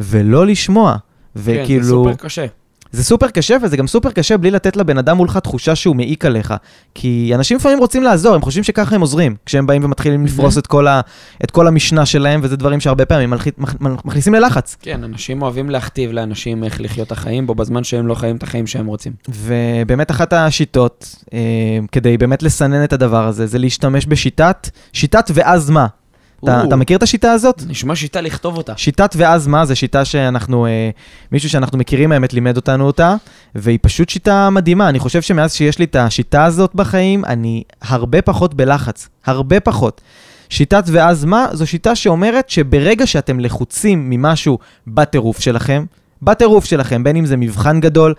[0.00, 0.96] ולא לשמוע.
[1.36, 1.66] וכאילו...
[1.66, 2.46] כן, זה סופר קשה.
[2.92, 6.24] זה סופר קשה, וזה גם סופר קשה בלי לתת לבן אדם מולך תחושה שהוא מעיק
[6.24, 6.54] עליך.
[6.94, 9.36] כי אנשים לפעמים רוצים לעזור, הם חושבים שככה הם עוזרים.
[9.46, 11.00] כשהם באים ומתחילים לפרוס את כל, ה,
[11.44, 13.32] את כל המשנה שלהם, וזה דברים שהרבה פעמים
[14.04, 14.76] מכניסים ללחץ.
[14.82, 18.42] כן, אנשים אוהבים להכתיב לאנשים איך לחיות את החיים בו בזמן שהם לא חיים את
[18.42, 19.12] החיים שהם רוצים.
[19.28, 21.38] ובאמת אחת השיטות, אה,
[21.92, 25.86] כדי באמת לסנן את הדבר הזה, זה להשתמש בשיטת, שיטת ואז מה.
[26.44, 26.64] אתה.
[26.64, 27.62] אתה מכיר את השיטה הזאת?
[27.66, 28.72] נשמע שיטה לכתוב אותה.
[28.76, 30.90] שיטת ואז מה, זו שיטה שאנחנו, אה,
[31.32, 33.14] מישהו שאנחנו מכירים האמת לימד אותנו אותה,
[33.54, 34.88] והיא פשוט שיטה מדהימה.
[34.88, 39.08] אני חושב שמאז שיש לי את השיטה הזאת בחיים, אני הרבה פחות בלחץ.
[39.26, 40.00] הרבה פחות.
[40.48, 45.84] שיטת ואז מה, זו שיטה שאומרת שברגע שאתם לחוצים ממשהו בטירוף שלכם,
[46.22, 48.14] בטירוף שלכם, בין אם זה מבחן גדול,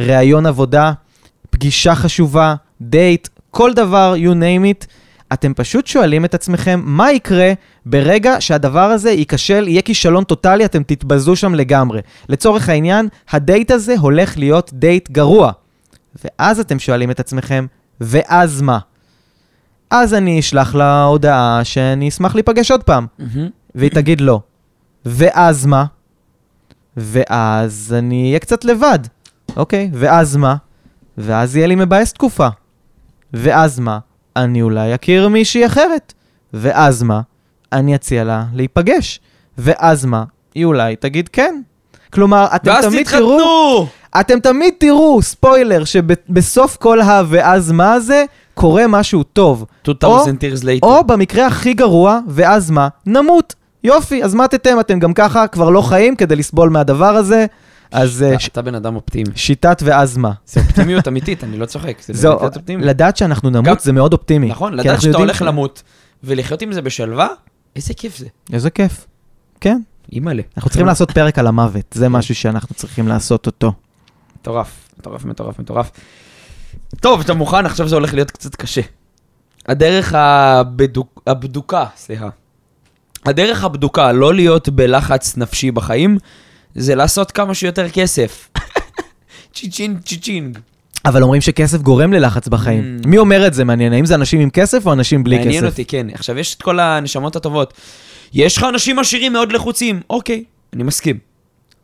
[0.00, 0.92] ראיון עבודה,
[1.50, 4.86] פגישה חשובה, דייט, כל דבר, you name it,
[5.34, 7.52] אתם פשוט שואלים את עצמכם, מה יקרה
[7.86, 12.00] ברגע שהדבר הזה ייכשל, יהיה כישלון טוטאלי, אתם תתבזו שם לגמרי.
[12.28, 15.52] לצורך העניין, הדייט הזה הולך להיות דייט גרוע.
[16.24, 17.66] ואז אתם שואלים את עצמכם,
[18.00, 18.78] ואז מה?
[19.90, 23.48] אז אני אשלח לה הודעה שאני אשמח להיפגש עוד פעם, מהמם.
[23.74, 24.40] והיא תגיד לא.
[25.04, 25.84] ואז מה?
[26.96, 28.98] ואז אני אהיה קצת לבד.
[29.56, 30.56] אוקיי, ואז מה?
[31.18, 32.48] ואז יהיה לי מבאס תקופה.
[33.32, 33.98] ואז מה?
[34.36, 36.12] אני אולי אכיר מישהי אחרת.
[36.54, 37.20] ואז מה?
[37.72, 39.20] אני אציע לה להיפגש.
[39.58, 40.24] ואז מה?
[40.54, 41.60] היא אולי תגיד כן.
[42.12, 43.36] כלומר, אתם תמיד תראו...
[43.36, 43.86] תתחתנו!
[44.20, 49.64] אתם תמיד תראו, ספוילר, שבסוף כל ה ואז מה הזה, קורה משהו טוב.
[49.88, 50.78] 2000 years later.
[50.82, 52.88] או במקרה הכי גרוע, ואז מה?
[53.06, 53.54] נמות.
[53.84, 57.46] יופי, אז מתתם, אתם גם ככה כבר לא חיים כדי לסבול מהדבר הזה.
[57.94, 59.30] אז אה, אתה בן אדם אופטימי.
[59.36, 60.32] שיטת ואז מה.
[60.46, 61.98] זה אופטימיות אמיתית, אני לא צוחק.
[62.08, 62.84] זה באמת אופטימי.
[62.84, 64.48] לדעת שאנחנו נמות זה מאוד אופטימי.
[64.48, 65.82] נכון, לדעת שאתה הולך למות
[66.24, 67.28] ולחיות עם זה בשלווה,
[67.76, 68.26] איזה כיף זה.
[68.52, 69.06] איזה כיף.
[69.60, 69.80] כן,
[70.12, 70.42] אימא'לה.
[70.56, 73.72] אנחנו צריכים לעשות פרק על המוות, זה משהו שאנחנו צריכים לעשות אותו.
[74.40, 75.90] מטורף, מטורף, מטורף, מטורף.
[77.00, 77.66] טוב, אתה מוכן?
[77.66, 78.80] עכשיו זה הולך להיות קצת קשה.
[79.68, 82.28] הדרך הבדוק, הבדוקה, סליחה.
[83.26, 86.18] הדרך הבדוקה, לא להיות בלחץ נפשי בחיים,
[86.74, 88.50] זה לעשות כמה שיותר כסף.
[89.54, 90.58] צ'יצ'ינג, צ'יצ'ינג.
[91.04, 92.98] אבל אומרים שכסף גורם ללחץ בחיים.
[93.02, 93.08] Mm.
[93.08, 93.64] מי אומר את זה?
[93.64, 95.72] מעניין, האם זה אנשים עם כסף או אנשים בלי מעניין כסף?
[95.72, 96.06] אותי, כן.
[96.14, 97.74] עכשיו, יש את כל הנשמות הטובות.
[98.32, 101.18] יש לך אנשים עשירים מאוד לחוצים, אוקיי, אני מסכים.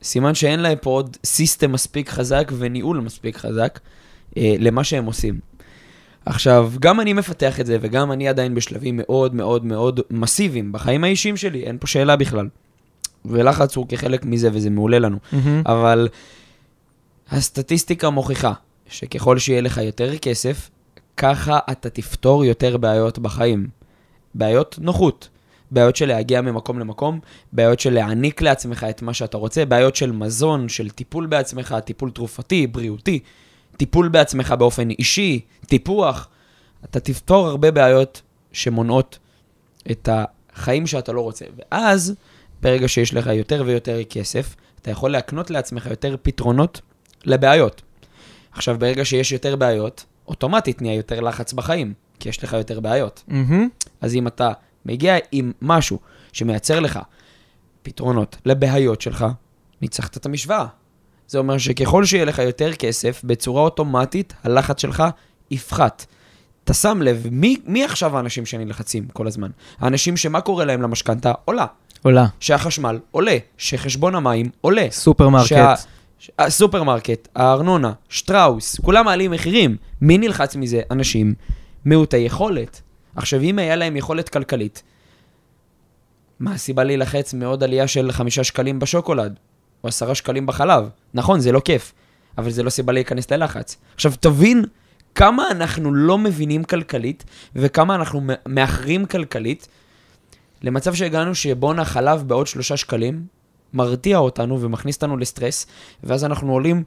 [0.03, 3.81] סימן שאין להם פה עוד system מספיק חזק וניהול מספיק חזק
[4.37, 5.39] אה, למה שהם עושים.
[6.27, 11.05] עכשיו, גם אני מפתח את זה, וגם אני עדיין בשלבים מאוד מאוד מאוד מסיביים בחיים
[11.05, 12.49] האישיים שלי, אין פה שאלה בכלל.
[13.25, 15.17] ולחץ הוא כחלק מזה, וזה מעולה לנו.
[15.33, 15.63] מהמם.
[15.67, 16.09] אבל
[17.31, 18.53] הסטטיסטיקה מוכיחה
[18.87, 20.71] שככל שיהיה לך יותר כסף,
[21.17, 23.69] ככה אתה תפתור יותר בעיות בחיים.
[24.35, 25.29] בעיות נוחות,
[25.71, 27.21] בעיות של להגיע ממקום למקום,
[27.53, 32.11] בעיות של להעניק לעצמך את מה שאתה רוצה, בעיות של מזון, של טיפול בעצמך, טיפול
[32.11, 33.19] תרופתי, בריאותי,
[33.77, 36.29] טיפול בעצמך באופן אישי, טיפוח.
[36.85, 39.19] אתה תפתור הרבה בעיות שמונעות
[39.91, 41.45] את החיים שאתה לא רוצה.
[41.59, 42.15] ואז,
[42.63, 46.81] ברגע שיש לך יותר ויותר כסף, אתה יכול להקנות לעצמך יותר פתרונות
[47.25, 47.83] לבעיות.
[48.53, 53.23] עכשיו, ברגע שיש יותר בעיות, אוטומטית נהיה יותר לחץ בחיים, כי יש לך יותר בעיות.
[53.29, 53.69] מהמם.
[54.01, 54.53] אז אם אתה
[54.87, 55.99] מגיע עם משהו
[56.33, 56.99] שמייצר לך
[57.83, 59.27] פתרונות לבעיות שלך,
[59.83, 60.67] ניצחת את המשוואה.
[61.29, 65.05] זה אומר שככל שיהיה לך יותר כסף, בצורה אוטומטית הלחץ שלך
[65.51, 66.07] יפחת.
[66.65, 69.51] אתה שם לב, מי, מי עכשיו האנשים שנלחצים כל הזמן?
[69.79, 71.33] האנשים שמה קורה להם למשכנתה?
[71.45, 71.67] עולה.
[72.03, 72.27] עולה.
[72.41, 74.87] שהחשמל עולה, שחשבון המים עולה.
[74.91, 75.47] סופרמרקט.
[75.49, 75.75] שה-
[76.39, 79.77] הסופרמרקט, הארנונה, שטראוס, כולם מעלים מחירים.
[80.01, 80.81] מי נלחץ מזה?
[80.91, 81.35] אנשים
[81.85, 82.81] מעוטי יכולת.
[83.17, 84.83] עכשיו, אם היה להם יכולת כלכלית,
[86.41, 89.39] מה הסיבה להילחץ מעוד עלייה של חמישה שקלים בשוקולד?
[89.85, 90.89] או עשרה שקלים בחלב?
[91.15, 91.93] נכון, זה לא כיף,
[92.39, 93.77] אבל זה לא סיבה להיכנס ללחץ.
[93.95, 94.65] עכשיו, תבין
[95.15, 97.25] כמה אנחנו לא מבינים כלכלית,
[97.57, 99.69] וכמה אנחנו מאחרים כלכלית,
[100.63, 103.25] למצב שהגענו שבואנה חלב בעוד שלושה שקלים,
[103.73, 105.67] מרתיע אותנו ומכניס אותנו לסטרס,
[106.05, 106.83] ואז אנחנו עולים,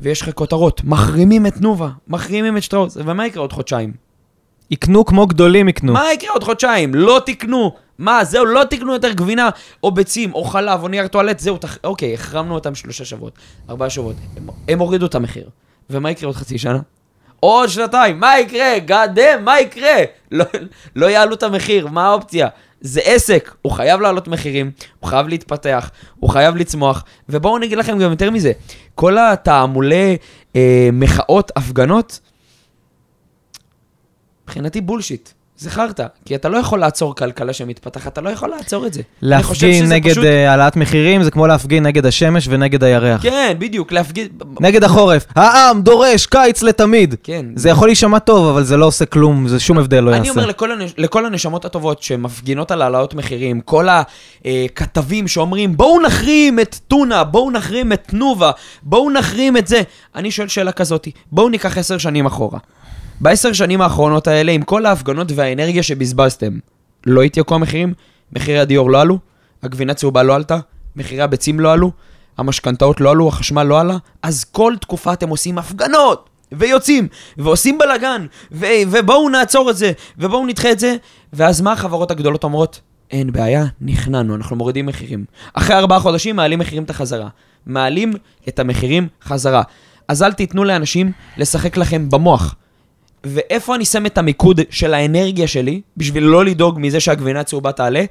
[0.00, 3.92] ויש לך כותרות, מחרימים את תנובה, מחרימים את שטראוס, ומה יקרה עוד חודשיים?
[4.70, 5.92] יקנו כמו גדולים יקנו.
[5.92, 6.94] מה יקרה עוד חודשיים?
[6.94, 7.74] לא תקנו.
[7.98, 9.50] מה, זהו, לא תקנו יותר גבינה,
[9.82, 11.78] או ביצים, או חלב, או נייר טואלט, זהו, תח...
[11.84, 13.32] אוקיי, החרמנו אותם שלושה שבועות,
[13.70, 14.16] ארבעה שבועות.
[14.36, 15.48] הם, הם הורידו את המחיר.
[15.90, 16.78] ומה יקרה עוד חצי שנה?
[17.40, 18.74] עוד שנתיים, מה יקרה?
[18.88, 19.96] Damn, מה יקרה?
[20.30, 20.44] לא,
[20.96, 22.48] לא יעלו את המחיר, מה האופציה?
[22.80, 27.78] זה עסק, הוא חייב לעלות מחירים, הוא חייב להתפתח, הוא חייב לצמוח, ובואו אני אגיד
[27.78, 28.52] לכם גם יותר מזה,
[28.94, 30.16] כל התעמולי
[30.56, 32.20] אה, מחאות, הפגנות,
[34.44, 35.28] מבחינתי בולשיט.
[35.58, 39.00] זה חרטא, כי אתה לא יכול לעצור כלכלה שמתפתחת, אתה לא יכול לעצור את זה.
[39.22, 43.22] אני להפגין נגד פשוט- אה, העלאת מחירים זה כמו להפגין נגד השמש ונגד הירח.
[43.22, 44.28] כן, בדיוק, להפגין...
[44.60, 45.26] נגד החורף.
[45.36, 47.14] העם דורש קיץ לתמיד.
[47.22, 47.46] כן.
[47.54, 50.30] זה יכול להישמע טוב, אבל זה לא עושה כלום, זה שום הבדל לא אני יעשה.
[50.30, 50.94] אומר לכל, הנש...
[50.98, 53.88] לכל הנשמות הטובות שמפגינות על העלאות מחירים, כל
[54.44, 58.50] הכתבים שאומרים בואו נחרים את טונה, בואו נחרים את תנובה,
[58.82, 59.82] בואו נחרים את זה.
[60.14, 62.58] אני שואל שאלה כזאת, בואו ניקח עשר שנים אחורה.
[63.20, 66.58] בעשר שנים האחרונות האלה, עם כל ההפגנות והאנרגיה שבזבזתם,
[67.06, 67.94] לא התייקרו המחירים?
[68.32, 69.18] מחירי הדיור לא עלו?
[69.62, 70.58] הגבינה צהובה לא עלתה?
[70.96, 71.90] מחירי הביצים לא עלו?
[72.38, 73.28] המשכנתאות לא עלו?
[73.28, 73.96] החשמל לא עלה?
[74.22, 76.28] אז כל תקופה אתם עושים הפגנות!
[76.52, 80.96] ויוצאים, ועושים בלאגן, ו- ובואו נעצור את זה, ובואו נדחה את זה,
[81.32, 82.80] ואז מה החברות הגדולות אומרות?
[83.10, 85.24] אין בעיה, נכנענו, אנחנו מורידים מחירים.
[85.54, 87.28] אחרי ארבעה חודשים מעלים מחירים את החזרה.
[87.66, 88.12] מעלים
[88.48, 89.62] את המחירים חזרה.
[90.08, 92.54] אז אל תיתנו לאנשים לשחק לכם במוח.
[93.24, 98.04] ואיפה אני שם את המיקוד של האנרגיה שלי, בשביל לא לדאוג מזה שהגבינה הצהובה תעלה?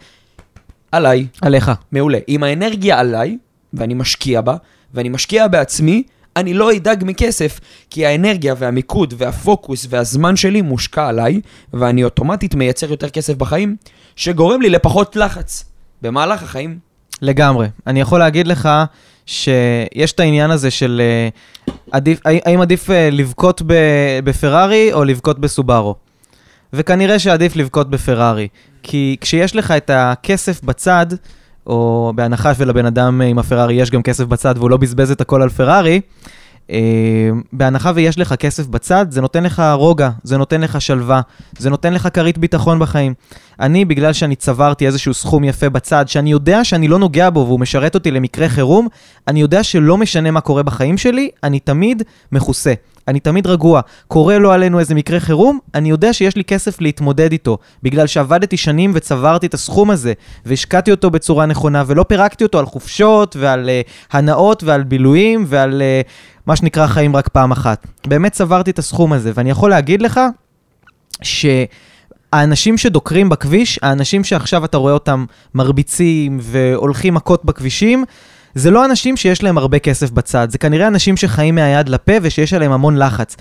[0.91, 1.28] עליי.
[1.41, 1.72] עליך.
[1.91, 2.20] מעולה.
[2.30, 3.38] אם האנרגיה עליי,
[3.74, 4.56] ואני משקיע בה,
[4.93, 6.04] ואני משקיע בעצמי,
[6.36, 11.41] אני לא אדאג מכסף, כי האנרגיה והמיקוד והפוקוס והזמן שלי מושקע עליי,
[11.74, 13.76] ואני אוטומטית מייצר יותר כסף בחיים,
[14.16, 15.66] שגורם לי לפחות לחץ
[16.01, 16.80] במהלך החיים.
[17.22, 17.68] לגמרי.
[17.88, 18.70] אני יכול להגיד לך
[19.28, 21.30] שיש את העניין הזה של אה,
[21.91, 23.61] עדיף, האם עדיף אה, לבכות
[24.23, 25.95] בפרארי או לבכות בסובארו.
[26.73, 28.47] וכנראה שעדיף לבכות בפרארי.
[28.84, 31.05] כי כשיש לך את הכסף בצד,
[31.67, 35.21] או בהנחה ולבן אדם אה, עם הפרארי יש גם כסף בצד והוא לא בזבז את
[35.21, 36.01] הכל על פרארי,
[36.71, 41.21] אה, בהנחה ויש לך כסף בצד, זה נותן לך רוגע, זה נותן לך שלווה,
[41.57, 43.13] זה נותן לך כרית ביטחון בחיים.
[43.60, 47.60] אני, בגלל שאני צברתי איזשהו סכום יפה בצד, שאני יודע שאני לא נוגע בו והוא
[47.60, 48.88] משרת אותי למקרה חירום,
[49.28, 52.74] אני יודע שלא משנה מה קורה בחיים שלי, אני תמיד מכוסה.
[53.08, 53.82] אני תמיד רגוע.
[54.08, 57.58] קורה לו עלינו איזה מקרה חירום, אני יודע שיש לי כסף להתמודד איתו.
[57.84, 60.14] בגלל שעבדתי שנים וצברתי את הסכום הזה,
[60.45, 65.82] והשקעתי אותו בצורה נכונה, ולא פירקתי אותו על חופשות, ועל uh, הנאות, ועל בילויים, ועל
[66.05, 66.10] uh,
[66.45, 67.88] מה שנקרא חיים רק פעם אחת.
[68.08, 70.20] באמת צברתי את הסכום הזה, ואני יכול להגיד לך
[71.22, 71.45] ש...
[72.34, 75.25] האנשים שדוקרים בכביש, האנשים שעכשיו אתה רואה אותם
[75.55, 78.05] מרביצים והולכים מכות בכבישים,
[78.55, 82.53] זה לא אנשים שיש להם הרבה כסף בצד, זה כנראה אנשים שחיים מהיד לפה ושיש
[82.53, 83.36] עליהם המון לחץ.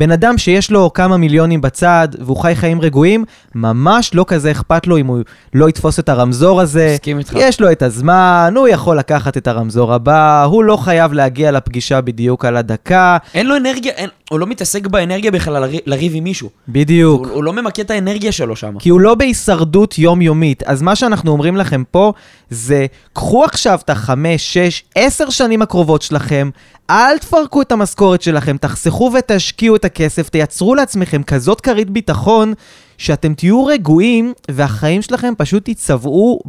[0.00, 3.24] בן אדם שיש לו כמה מיליונים בצד והוא חי חיים רגועים,
[3.54, 5.18] ממש לא כזה אכפת לו אם הוא
[5.54, 6.90] לא יתפוס את הרמזור הזה.
[6.94, 7.32] מסכים איתך.
[7.36, 12.00] יש לו את הזמן, הוא יכול לקחת את הרמזור הבא, הוא לא חייב להגיע לפגישה
[12.00, 13.16] בדיוק על הדקה.
[13.34, 16.48] אין לו אנרגיה, אין, הוא לא מתעסק באנרגיה בכלל לריב, לריב עם מישהו.
[16.68, 17.26] בדיוק.
[17.26, 18.78] הוא, הוא לא ממקד את האנרגיה שלו שם.
[18.78, 20.62] כי הוא לא בהישרדות יומיומית.
[20.62, 22.12] אז מה שאנחנו אומרים לכם פה
[22.50, 26.50] זה, קחו עכשיו את החמש, שש, עשר שנים הקרובות שלכם,
[26.90, 32.52] אל תפרקו את המשכורת שלכם, תחסכו ותשקיעו את הכסף, תייצרו לעצמכם כזאת כרית ביטחון,
[32.98, 36.40] שאתם תהיו רגועים, והחיים שלכם פשוט יצבעו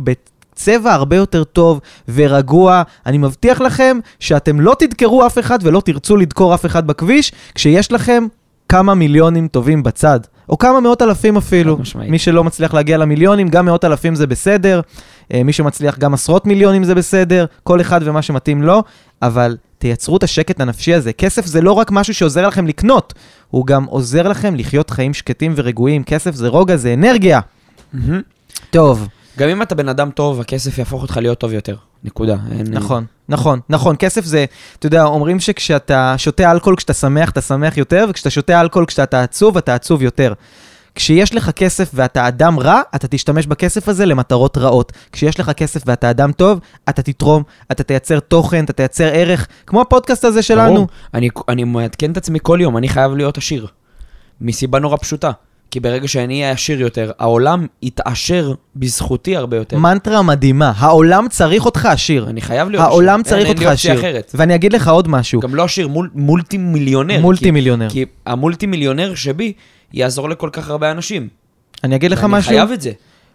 [0.55, 1.79] צבע הרבה יותר טוב
[2.09, 2.83] ורגוע.
[3.05, 7.91] אני מבטיח לכם שאתם לא תדקרו אף אחד ולא תרצו לדקור אף אחד בכביש, כשיש
[7.91, 8.27] לכם
[8.69, 10.19] כמה מיליונים טובים בצד.
[10.49, 11.77] או כמה מאות אלפים אפילו.
[11.95, 14.81] מי שלא מצליח להגיע למיליונים, גם מאות אלפים זה בסדר.
[15.33, 17.45] אה, מי שמצליח גם עשרות מיליונים זה בסדר.
[17.63, 18.83] כל אחד ומה שמתאים לו.
[19.21, 21.13] אבל תייצרו את השקט הנפשי הזה.
[21.13, 23.13] כסף זה לא רק משהו שעוזר לכם לקנות,
[23.49, 26.03] הוא גם עוזר לכם לחיות חיים שקטים ורגועים.
[26.03, 27.39] כסף זה רוגע, זה אנרגיה.
[27.93, 28.21] מהמם.
[28.69, 29.07] טוב.
[29.37, 31.75] גם אם אתה בן אדם טוב, הכסף יהפוך אותך להיות טוב יותר.
[32.03, 32.35] נקודה.
[32.69, 33.95] נכון, נכון, נכון.
[33.99, 34.45] כסף זה,
[34.79, 39.23] אתה יודע, אומרים שכשאתה שותה אלכוהול כשאתה שמח, אתה שמח יותר, וכשאתה שותה אלכוהול כשאתה
[39.23, 40.33] עצוב, אתה עצוב יותר.
[40.95, 44.91] כשיש לך כסף ואתה אדם רע, אתה תשתמש בכסף הזה למטרות רעות.
[45.11, 49.81] כשיש לך כסף ואתה אדם טוב, אתה תתרום, אתה תייצר תוכן, אתה תייצר ערך, כמו
[49.81, 50.73] הפודקאסט הזה שלנו.
[50.73, 50.87] ברור.
[51.13, 53.67] אני, אני מעדכן את עצמי כל יום, אני חייב להיות עשיר.
[54.41, 55.31] מסיבה נורא פשוטה.
[55.71, 59.77] כי ברגע שאני אהיה עשיר יותר, העולם יתעשר בזכותי הרבה יותר.
[59.77, 62.29] מנטרה מדהימה, העולם צריך אותך עשיר.
[62.29, 63.31] אני חייב להיות העולם עשיר.
[63.31, 63.99] צריך אין, אותך אין עשיר.
[63.99, 64.31] אחרת.
[64.35, 67.19] ואני אגיד לך עוד משהו, גם לא עשיר, מול, מולטי מיליונר.
[67.21, 67.89] מולטי מיליונר.
[67.89, 69.53] כי, כי המולטי מיליונר שבי
[69.93, 71.27] יעזור לכל כך הרבה אנשים.
[71.83, 72.91] אני אגיד לך משהו, חייב את זה.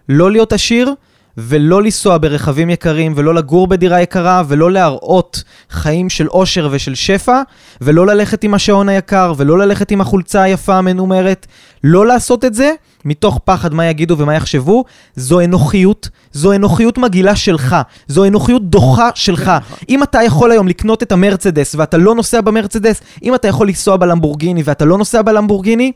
[0.08, 0.94] לא להיות עשיר
[1.38, 7.42] ולא לנסוע ברכבים יקרים ולא לגור בדירה יקרה ולא להראות חיים של עושר ושל שפע
[7.80, 11.46] ולא ללכת עם השעון היקר ולא ללכת עם החולצה היפה המנומרת.
[11.84, 12.72] לא לעשות את זה
[13.04, 14.84] מתוך פחד מה יגידו ומה יחשבו,
[15.16, 17.76] זו אנוכיות, זו אנוכיות מגעילה שלך,
[18.06, 19.52] זו אנוכיות דוחה שלך.
[19.88, 23.96] אם אתה יכול היום לקנות את המרצדס ואתה לא נוסע במרצדס, אם אתה יכול לנסוע
[23.96, 25.92] בלמבורגיני ואתה לא נוסע בלמבורגיני,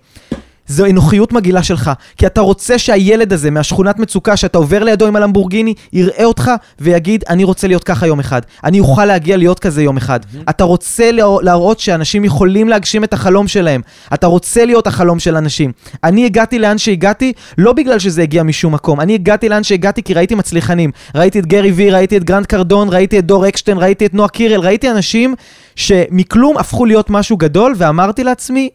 [0.71, 5.17] זו אנוכיות מגעילה שלך, כי אתה רוצה שהילד הזה מהשכונת מצוקה שאתה עובר לידו עם
[5.17, 6.51] הלמבורגיני, יראה אותך
[6.81, 8.43] ויגיד, אני רוצה להיות ככה יום אחד.
[8.65, 10.21] אני אוכל להגיע להיות כזה יום אחד.
[10.51, 13.81] אתה רוצה להרא- להראות שאנשים יכולים להגשים את החלום שלהם.
[14.15, 15.73] אתה רוצה להיות החלום של אנשים.
[16.05, 19.01] אני הגעתי לאן שהגעתי, לא בגלל שזה הגיע משום מקום.
[19.01, 20.91] אני הגעתי לאן שהגעתי כי ראיתי מצליחנים.
[21.15, 24.29] ראיתי את גרי וי, ראיתי את גרנט קרדון, ראיתי את דור אקשטיין, ראיתי את נועה
[24.29, 25.35] קירל, ראיתי אנשים
[25.77, 28.69] שמכלום הפכו להיות משהו גדול, ואמרתי לעצמי,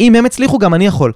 [0.00, 1.12] אם הם הצליחו, גם אני יכול.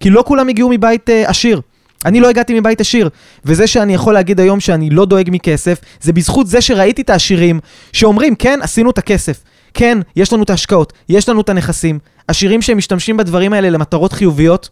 [0.00, 1.60] כי לא כולם הגיעו מבית uh, עשיר.
[2.04, 3.08] אני לא הגעתי מבית עשיר,
[3.44, 7.60] וזה שאני יכול להגיד היום שאני לא דואג מכסף, זה בזכות זה שראיתי את העשירים
[7.92, 9.42] שאומרים, כן, עשינו את הכסף.
[9.74, 11.98] כן, יש לנו את ההשקעות, יש לנו את הנכסים.
[12.28, 14.68] עשירים שהם משתמשים בדברים האלה למטרות חיוביות,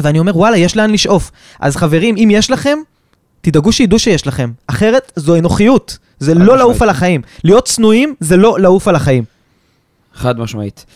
[0.00, 1.30] ואני אומר, וואלה, יש לאן לשאוף.
[1.60, 2.78] אז חברים, אם יש לכם,
[3.40, 4.50] תדאגו שידעו שיש לכם.
[4.66, 5.98] אחרת, זו אנוכיות.
[6.18, 6.58] זה לא.
[6.58, 7.20] לעוף על החיים.
[7.44, 9.24] להיות צנועים זה לא לעוף על החיים.
[10.14, 10.86] חד משמעית.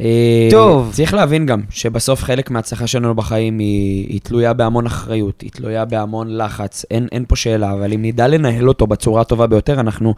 [0.00, 0.90] אה, טוב.
[0.92, 5.84] צריך להבין גם שבסוף חלק מההצלחה שלנו בחיים היא, היא תלויה בהמון אחריות, היא תלויה
[5.84, 10.14] בהמון לחץ, אין, אין פה שאלה, אבל אם נדע לנהל אותו בצורה הטובה ביותר, אנחנו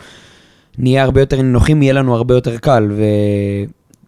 [0.78, 2.88] נהיה הרבה יותר נינוחים, יהיה לנו הרבה יותר קל.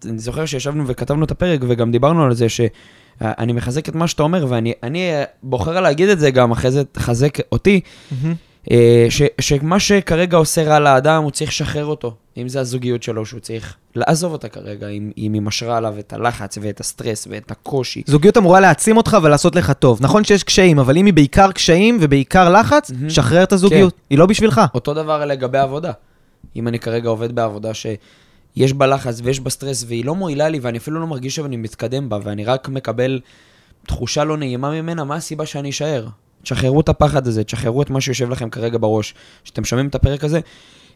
[0.04, 4.22] ואני זוכר שישבנו וכתבנו את הפרק וגם דיברנו על זה שאני מחזק את מה שאתה
[4.22, 5.10] אומר, ואני אני
[5.42, 7.80] בוחר להגיד את זה גם, אחרי זה תחזק אותי.
[8.24, 8.32] אה,
[9.08, 12.14] ש, שמה שכרגע עושה רע לאדם, הוא צריך לשחרר אותו.
[12.36, 16.12] אם זה הזוגיות שלו, שהוא צריך לעזוב אותה כרגע, אם, אם היא משרה עליו את
[16.12, 18.02] הלחץ ואת הסטרס ואת הקושי.
[18.06, 19.98] זוגיות אמורה להעצים אותך ולעשות לך טוב.
[20.02, 23.10] נכון שיש קשיים, אבל אם היא בעיקר קשיים ובעיקר לחץ, מהמם.
[23.10, 23.94] שחרר את הזוגיות.
[24.10, 24.60] היא לא בשבילך.
[24.74, 25.92] אותו דבר לגבי עבודה.
[26.56, 30.58] אם אני כרגע עובד בעבודה שיש בה לחץ ויש בה סטרס והיא לא מועילה לי
[30.58, 33.20] ואני אפילו לא מרגיש שאני מתקדם בה ואני רק מקבל
[33.86, 36.06] תחושה לא נעימה ממנה, מה הסיבה שאני אשאר?
[36.42, 39.14] תשחררו את הפחד הזה, תשחררו את מה שיושב לכם כרגע בראש,
[39.44, 40.40] שאתם שומעים את הפרק הזה,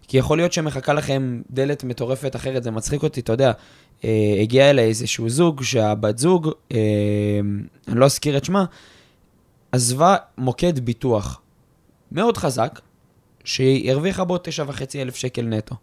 [0.08, 3.52] כי יכול להיות שמחכה לכם דלת מטורפת אחרת, זה מצחיק אותי, אתה יודע,
[4.04, 6.78] אה, הגיע אליי איזשהו זוג, שהבת זוג, אה,
[7.88, 8.64] אני לא אזכיר את שמה,
[9.72, 11.40] עזבה מוקד ביטוח
[12.12, 12.80] מאוד חזק,
[13.44, 15.74] שהיא הרוויחה בו תשע וחצי אלף שקל נטו.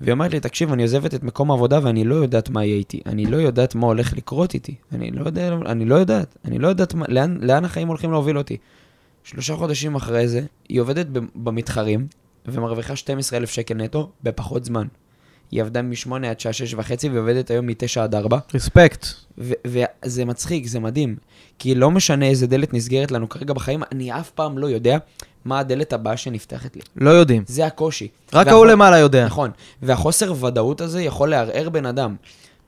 [0.00, 3.00] והיא אומרת לי, תקשיב, אני עוזבת את מקום העבודה ואני לא יודעת מה יהיה איתי.
[3.06, 4.74] אני לא יודעת מה הולך לקרות איתי.
[4.92, 6.36] אני לא, יודע, אני לא יודעת.
[6.44, 8.56] אני לא יודעת מה, לאן, לאן החיים הולכים להוביל אותי.
[9.24, 12.06] שלושה חודשים אחרי זה, היא עובדת במתחרים,
[12.46, 14.86] ומרוויחה 12,000 שקל נטו בפחות זמן.
[15.50, 18.38] היא עבדה מ-8 עד שעה 6 וחצי, והיא עובדת היום מ-9 עד 4.
[18.54, 19.06] רספקט.
[19.38, 21.16] וזה מצחיק, זה מדהים.
[21.58, 24.98] כי לא משנה איזה דלת נסגרת לנו כרגע בחיים, אני אף פעם לא יודע
[25.44, 26.82] מה הדלת הבאה שנפתחת לי.
[26.96, 27.44] לא יודעים.
[27.46, 28.08] זה הקושי.
[28.32, 29.26] רק ההוא למעלה יודע.
[29.26, 29.50] נכון.
[29.82, 32.16] והחוסר ודאות הזה יכול לערער בן אדם.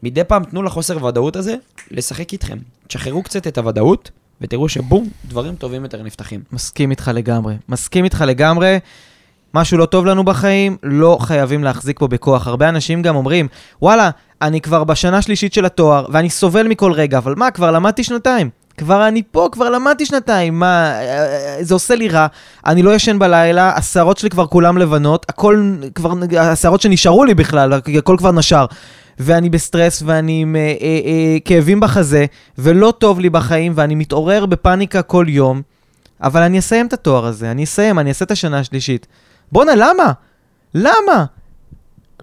[0.03, 1.55] מדי פעם תנו לחוסר ודאות הזה
[1.91, 2.59] לשחק איתכם.
[2.87, 4.11] תשחררו קצת את הוודאות,
[4.41, 6.43] ותראו שבום, דברים טובים יותר נפתחים.
[6.53, 7.55] מסכים איתך לגמרי.
[7.69, 8.79] מסכים איתך לגמרי.
[9.55, 12.47] משהו לא טוב לנו בחיים, לא חייבים להחזיק פה בכוח.
[12.47, 13.49] הרבה אנשים גם אומרים,
[13.83, 14.11] וואלה,
[14.43, 18.51] אני כבר בשנה שלישית של התואר, ואני סובל מכל רגע, אבל מה, כבר למדתי שנתיים.
[18.77, 20.95] כבר אני פה, כבר למדתי שנתיים, מה,
[21.61, 22.27] זה עושה לי רע,
[22.67, 27.73] אני לא ישן בלילה, השערות שלי כבר כולם לבנות, הכל כבר, השערות שנשארו לי בכלל,
[27.73, 28.67] הכל כבר נשר.
[29.19, 32.27] ואני בסטרס ואני עם אה, אה, אה, כאבים בחזה,
[32.59, 35.63] ולא טוב לי בחיים, ואני מתעורר בפאניקה כל יום,
[36.23, 39.07] אבל אני אסיים את התואר הזה, אני אסיים, אני אעשה את השנה השלישית.
[39.53, 40.13] בואנה, למה?
[40.75, 41.25] למה?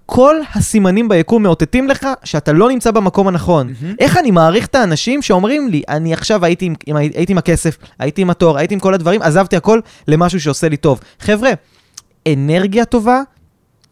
[0.06, 3.70] כל הסימנים ביקום מאותתים לך שאתה לא נמצא במקום הנכון.
[3.70, 3.96] Mm-hmm.
[4.00, 7.78] איך אני מעריך את האנשים שאומרים לי, אני עכשיו הייתי עם, עם, הייתי עם הכסף,
[8.00, 11.00] הייתי עם התואר, הייתי עם כל הדברים, עזבתי הכל למשהו שעושה לי טוב.
[11.20, 11.52] חבר'ה,
[12.28, 13.22] אנרגיה טובה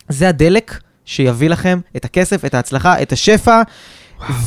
[0.10, 3.62] זה הדלק שיביא לכם את הכסף, את ההצלחה, את השפע.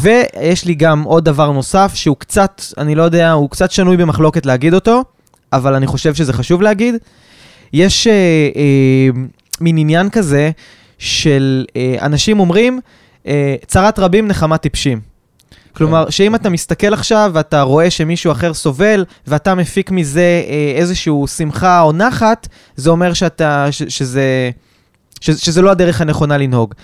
[0.01, 4.47] ויש לי גם עוד דבר נוסף שהוא קצת, אני לא יודע, הוא קצת שנוי במחלוקת
[4.47, 5.05] להגיד אותו,
[5.53, 6.95] אבל אני חושב שזה חשוב להגיד.
[7.73, 8.13] יש אה,
[8.57, 9.09] אה,
[9.61, 10.51] מין עניין כזה
[10.99, 12.81] של אה, אנשים אומרים,
[13.27, 15.01] אה, צרת רבים נחמה טיפשים.
[15.77, 16.11] כלומר, כן.
[16.11, 21.81] שאם אתה מסתכל עכשיו ואתה רואה שמישהו אחר סובל, ואתה מפיק מזה אה, איזשהו שמחה
[21.81, 24.51] או נחת, זה אומר שאתה, ש, שזה,
[25.21, 26.75] ש, שזה לא הדרך הנכונה לנהוג.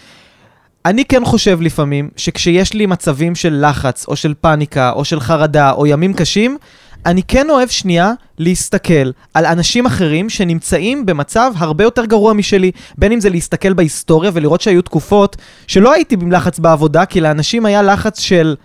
[0.84, 5.72] אני כן חושב לפעמים שכשיש לי מצבים של לחץ, או של פאניקה, או של חרדה,
[5.72, 6.58] או ימים קשים,
[7.06, 12.70] אני כן אוהב שנייה להסתכל על אנשים אחרים שנמצאים במצב הרבה יותר גרוע משלי.
[12.98, 15.36] בין אם זה להסתכל בהיסטוריה ולראות שהיו תקופות
[15.66, 18.56] שלא הייתי עם לחץ בעבודה, כי לאנשים היה לחץ של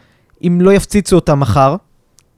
[0.44, 1.76] אם לא יפציצו אותם מחר.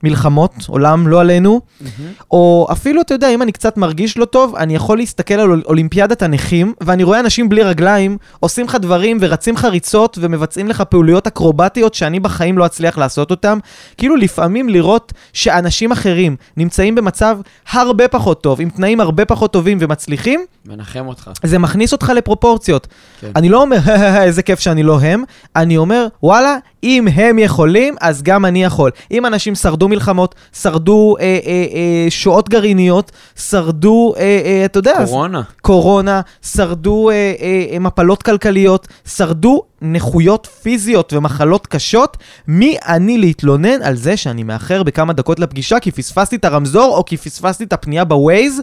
[0.02, 1.86] מלחמות, עולם לא עלינו, mm-hmm.
[2.30, 6.22] או אפילו, אתה יודע, אם אני קצת מרגיש לא טוב, אני יכול להסתכל על אולימפיאדת
[6.22, 11.26] הנכים, ואני רואה אנשים בלי רגליים, עושים לך דברים ורצים לך ריצות ומבצעים לך פעולויות
[11.26, 13.58] אקרובטיות שאני בחיים לא אצליח לעשות אותם.
[13.96, 17.38] כאילו לפעמים לראות שאנשים אחרים נמצאים במצב
[17.72, 21.30] הרבה פחות טוב, עם תנאים הרבה פחות טובים ומצליחים, מנחם אותך.
[21.42, 22.86] זה מכניס אותך לפרופורציות.
[23.20, 23.30] כן.
[23.36, 23.78] אני לא אומר,
[24.26, 25.22] איזה כיף שאני לא הם,
[25.56, 28.90] אני אומר, וואלה, אם הם יכולים, אז גם אני יכול.
[29.10, 34.96] אם אנשים שרדו מלחמות, שרדו אה, אה, אה, שואות גרעיניות, שרדו, אה, אה, אתה יודע...
[35.06, 35.42] קורונה.
[35.62, 42.16] קורונה, שרדו אה, אה, אה, מפלות כלכליות, שרדו נכויות פיזיות ומחלות קשות,
[42.48, 47.04] מי אני להתלונן על זה שאני מאחר בכמה דקות לפגישה כי פספסתי את הרמזור או
[47.04, 48.62] כי פספסתי את הפנייה בווייז?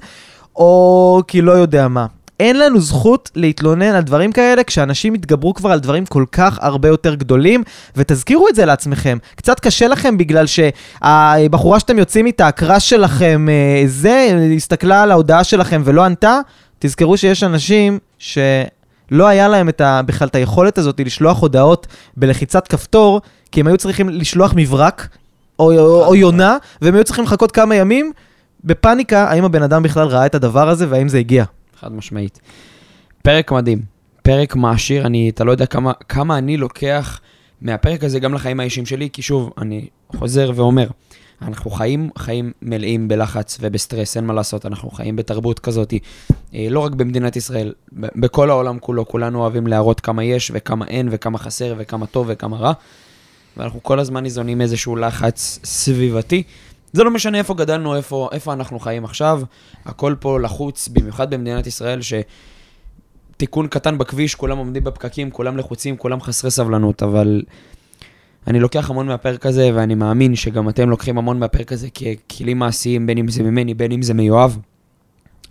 [0.55, 2.05] או כי לא יודע מה.
[2.39, 6.87] אין לנו זכות להתלונן על דברים כאלה כשאנשים התגברו כבר על דברים כל כך הרבה
[6.87, 7.63] יותר גדולים,
[7.95, 9.17] ותזכירו את זה לעצמכם.
[9.35, 15.43] קצת קשה לכם בגלל שהבחורה שאתם יוצאים איתה, הקראש שלכם, אה, זה, הסתכלה על ההודעה
[15.43, 16.39] שלכם ולא ענתה,
[16.79, 22.67] תזכרו שיש אנשים שלא היה להם את ה, בכלל את היכולת הזאת לשלוח הודעות בלחיצת
[22.67, 23.21] כפתור,
[23.51, 25.07] כי הם היו צריכים לשלוח מברק
[25.59, 28.11] או, או, או יונה, והם היו צריכים לחכות כמה ימים.
[28.63, 31.43] בפאניקה, האם הבן אדם בכלל ראה את הדבר הזה והאם זה הגיע.
[31.79, 32.39] חד משמעית.
[33.21, 33.81] פרק מדהים,
[34.23, 37.21] פרק מעשיר, אני, אתה לא יודע כמה, כמה אני לוקח
[37.61, 40.87] מהפרק הזה גם לחיים האישיים שלי, כי שוב, אני חוזר ואומר,
[41.41, 45.93] אנחנו חיים חיים מלאים בלחץ ובסטרס, אין מה לעשות, אנחנו חיים בתרבות כזאת,
[46.53, 51.07] אה, לא רק במדינת ישראל, בכל העולם כולו, כולנו אוהבים להראות כמה יש וכמה אין
[51.11, 52.73] וכמה חסר וכמה טוב וכמה רע,
[53.57, 56.43] ואנחנו כל הזמן ניזונים איזשהו לחץ סביבתי,
[56.95, 59.41] זה לא משנה איפה גדלנו, איפה, איפה אנחנו חיים עכשיו,
[59.85, 61.99] הכל פה לחוץ, במיוחד במדינת ישראל,
[63.35, 67.41] שתיקון קטן בכביש, כולם עומדים בפקקים, כולם לחוצים, כולם חסרי סבלנות, אבל
[68.47, 71.87] אני לוקח המון מהפרק הזה, ואני מאמין שגם אתם לוקחים המון מהפרק הזה
[72.29, 74.59] ככלים מעשיים, בין אם זה ממני, בין אם זה מיואב.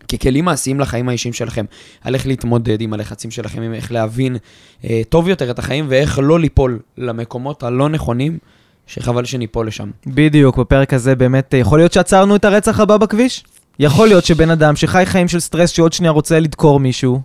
[0.08, 1.64] ככלים מעשיים לחיים האישיים שלכם,
[2.00, 4.36] על איך להתמודד עם הלחצים שלכם, עם איך להבין
[4.84, 8.38] אה, טוב יותר את החיים ואיך לא ליפול למקומות הלא נכונים
[8.86, 9.90] שחבל שניפול לשם.
[10.06, 13.44] בדיוק, בפרק הזה באמת, אה, יכול להיות שעצרנו את הרצח הבא בכביש?
[13.78, 17.20] יכול להיות שבן אדם שחי חיים של סטרס שעוד שנייה רוצה לדקור מישהו,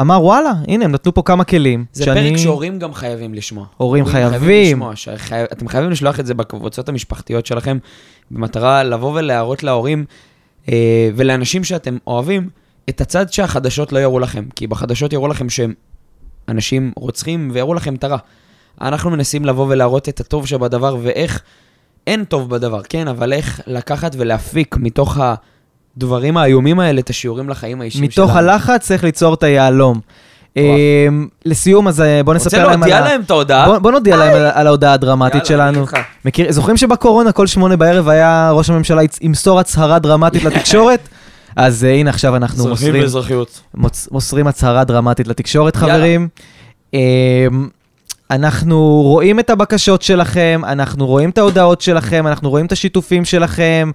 [0.00, 1.84] אמר וואלה, הנה, הם נתנו פה כמה כלים.
[1.92, 2.30] זה שאני...
[2.30, 3.66] פרק שהורים גם חייבים לשמוע.
[3.76, 4.72] הורים חייבים.
[4.72, 5.44] לשמוע, שחי...
[5.52, 7.78] אתם חייבים לשלוח את זה בקבוצות המשפחתיות שלכם,
[8.30, 10.04] במטרה לבוא ולהראות להורים
[10.68, 12.48] אה, ולאנשים שאתם אוהבים,
[12.88, 14.44] את הצד שהחדשות לא יראו לכם.
[14.56, 15.74] כי בחדשות יראו לכם שהם
[16.48, 18.18] אנשים רוצחים ויראו לכם את הרע.
[18.80, 21.40] אנחנו מנסים לבוא ולהראות את הטוב שבדבר ואיך
[22.06, 25.18] אין טוב בדבר, כן, אבל איך לקחת ולהפיק מתוך
[25.96, 28.26] הדברים האיומים האלה את השיעורים לחיים האישיים שלנו.
[28.26, 30.00] מתוך הלחץ צריך ליצור את היהלום.
[30.56, 31.08] אה,
[31.44, 32.78] לסיום, אז אה, בוא נספר להם רוצה על...
[32.80, 33.66] להודיע ה- להם את ההודעה?
[33.66, 35.86] בוא, בוא נודיע להם על, על ההודעה הדרמטית יאללה, שלנו.
[36.48, 41.08] זוכרים שבקורונה כל שמונה בערב היה ראש הממשלה ימסור הצהרה דרמטית לתקשורת?
[41.56, 43.60] אז אה, הנה עכשיו אנחנו אזרחים מוסרים, ואזרחיות.
[43.74, 45.94] מוס, מוסרים הצהרה דרמטית לתקשורת, יאללה.
[45.94, 46.28] חברים.
[48.30, 53.90] אנחנו רואים את הבקשות שלכם, אנחנו רואים את ההודעות שלכם, אנחנו רואים את השיתופים שלכם.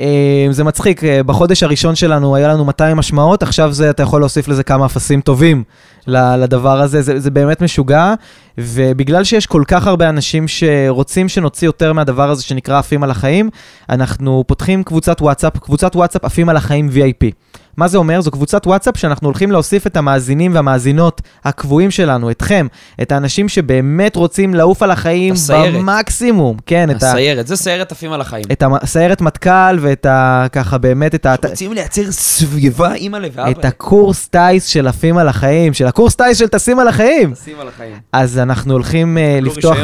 [0.00, 4.20] אה, זה מצחיק, אה, בחודש הראשון שלנו היה לנו 200 השמעות, עכשיו זה, אתה יכול
[4.20, 5.64] להוסיף לזה כמה אפסים טובים
[6.06, 8.14] לדבר הזה, זה, זה באמת משוגע,
[8.58, 13.50] ובגלל שיש כל כך הרבה אנשים שרוצים שנוציא יותר מהדבר הזה שנקרא עפים על החיים,
[13.90, 17.30] אנחנו פותחים קבוצת וואטסאפ, קבוצת וואטסאפ עפים על החיים VIP.
[17.76, 18.20] מה זה אומר?
[18.20, 22.66] זו קבוצת וואטסאפ שאנחנו הולכים להוסיף את המאזינים והמאזינות הקבועים שלנו, אתכם,
[23.02, 25.74] את האנשים שבאמת רוצים לעוף על החיים הסיירת.
[25.74, 27.10] במקסימום, כן, את ה...
[27.10, 28.44] הסיירת, זה סיירת עפים על החיים.
[28.52, 30.46] את הסיירת מטכ"ל ואת ה...
[30.52, 31.34] ככה באמת את ה...
[31.48, 36.38] רוצים לייצר סביבה, אימא לב את הקורס טיס של עפים על החיים, של הקורס טיס
[36.38, 37.32] של טסים על החיים.
[37.32, 37.92] עפים על החיים.
[38.12, 39.76] אז אנחנו הולכים uh, לפתוח.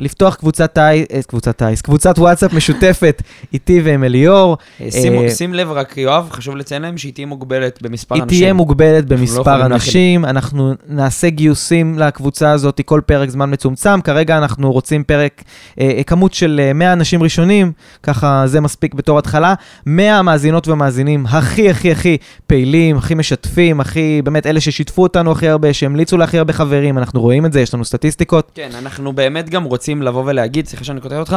[0.00, 3.22] לפתוח קבוצת טיס, אה, קבוצת טיס, קבוצת וואטסאפ משותפת
[3.54, 4.56] איתי ועם אליאור.
[4.80, 8.22] אה, שימו- אה, שים לב רק, יואב, חשוב לציין להם שהיא תהיה מוגבלת במספר היא
[8.22, 8.38] אנשים.
[8.38, 9.72] תהיה מוגבלת לא במספר להכיל.
[9.72, 15.42] אנשים, אנחנו נעשה גיוסים לקבוצה הזאת כל פרק זמן מצומצם, כרגע אנחנו רוצים פרק,
[15.80, 17.72] אה, אה, כמות של אה, 100 אנשים ראשונים,
[18.02, 19.54] ככה זה מספיק בתור התחלה,
[19.86, 22.16] 100 מאזינות ומאזינים הכי הכי הכי
[22.46, 27.20] פעילים, הכי משתפים, הכי, באמת אלה ששיתפו אותנו הכי הרבה, שהמליצו להכי הרבה חברים, אנחנו
[27.20, 28.50] רואים את זה, יש לנו סטטיסטיקות.
[28.54, 31.36] כן, אנחנו באמת גם רוצים לבוא ולהגיד, סליחה שאני קוטע אותך,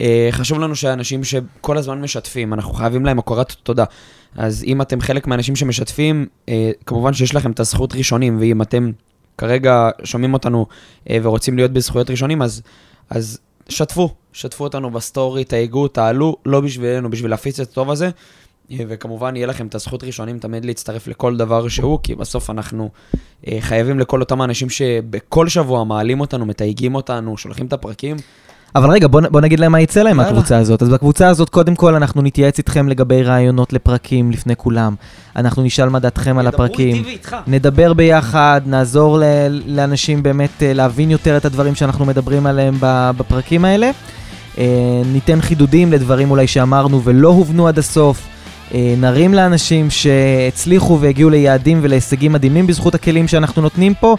[0.00, 3.84] אה, חשוב לנו שאנשים שכל הזמן משתפים, אנחנו חייבים להם הכרת תודה.
[4.36, 8.92] אז אם אתם חלק מהאנשים שמשתפים, אה, כמובן שיש לכם את הזכות ראשונים, ואם אתם
[9.38, 10.66] כרגע שומעים אותנו
[11.10, 12.62] אה, ורוצים להיות בזכויות ראשונים, אז,
[13.10, 18.10] אז שתפו, שתפו אותנו בסטורי, תייגו, תעלו, לא בשבילנו, בשביל להפיץ את הטוב הזה.
[18.70, 22.90] אה, וכמובן, יהיה לכם את הזכות ראשונים תמיד להצטרף לכל דבר שהוא, כי בסוף אנחנו
[23.60, 28.16] חייבים לכל אותם האנשים שבכל שבוע מעלים אותנו, מתייגים אותנו, שולחים את הפרקים.
[28.74, 30.16] אבל רגע, בוא, בוא נגיד להם מה יצא להם.
[30.16, 30.82] מהקבוצה הזאת.
[30.82, 34.94] אז בקבוצה הזאת, קודם כל, אנחנו נתייעץ איתכם לגבי רעיונות לפרקים לפני כולם.
[35.36, 37.04] אנחנו נשאל מה דעתכם על הפרקים.
[37.46, 39.22] נדבר ביחד, נעזור ל-
[39.66, 42.74] לאנשים באמת אה, להבין יותר את הדברים שאנחנו מדברים עליהם
[43.16, 43.90] בפרקים האלה.
[44.58, 44.64] אה,
[45.12, 48.26] ניתן חידודים לדברים אולי שאמרנו ולא הובנו עד הסוף.
[48.74, 54.16] אה, נרים לאנשים שהצליחו והגיעו ליעדים ולהישגים מדהימים בזכות הכלים שאנחנו נותנים פה.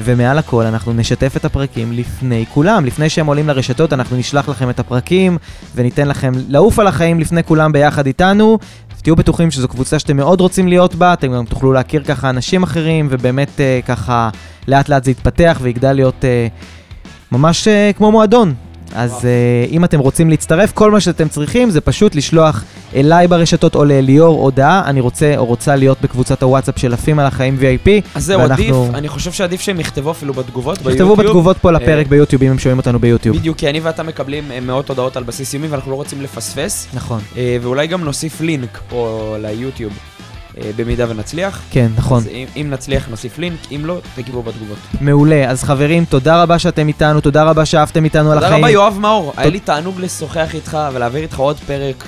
[0.00, 4.70] ומעל הכל אנחנו נשתף את הפרקים לפני כולם, לפני שהם עולים לרשתות אנחנו נשלח לכם
[4.70, 5.38] את הפרקים
[5.74, 8.58] וניתן לכם לעוף על החיים לפני כולם ביחד איתנו.
[9.02, 12.62] תהיו בטוחים שזו קבוצה שאתם מאוד רוצים להיות בה, אתם גם תוכלו להכיר ככה אנשים
[12.62, 14.30] אחרים ובאמת אה, ככה
[14.68, 16.46] לאט לאט זה יתפתח ויגדל להיות אה,
[17.32, 18.54] ממש אה, כמו מועדון.
[18.94, 19.24] אז.
[19.24, 19.30] אה,
[19.70, 22.64] אם אתם רוצים להצטרף, כל מה שאתם צריכים זה פשוט לשלוח
[22.94, 27.26] אליי ברשתות או לאליאור הודעה, אני רוצה או רוצה להיות בקבוצת הוואטסאפ של עפים על
[27.26, 27.88] החיים VIP.
[28.14, 31.20] אז זהו, ואנחנו- עדיף, אני חושב שעדיף שהם יכתבו אפילו בתגובות ביוטיוב.
[31.20, 33.36] בתגובות פה לפרק אה, ביוטיוב, אם הם שומעים אותנו ביוטיוב.
[33.36, 36.86] בדיוק, כי אני ואתה מקבלים אה, מאות הודעות על בסיס יומי ואנחנו לא רוצים לפספס.
[36.94, 37.20] נכון.
[37.62, 39.92] ואולי גם נוסיף לינק פה ליוטיוב,
[40.76, 41.62] במידה ונצליח.
[41.70, 42.18] כן, נכון.
[42.18, 44.78] אז אם, אם נצליח נוסיף לינק, אם לא, תגיבו בתגובות.
[45.00, 45.50] מעולה.
[45.50, 48.64] אז חברים, תודה רבה שאתם איתנו, תודה רבה שאהבתם איתנו על תודה החיים.
[48.64, 52.04] רבה יואב מאור, היה לי תענוג לשוחח איתך ולהעביר איתך עוד פרק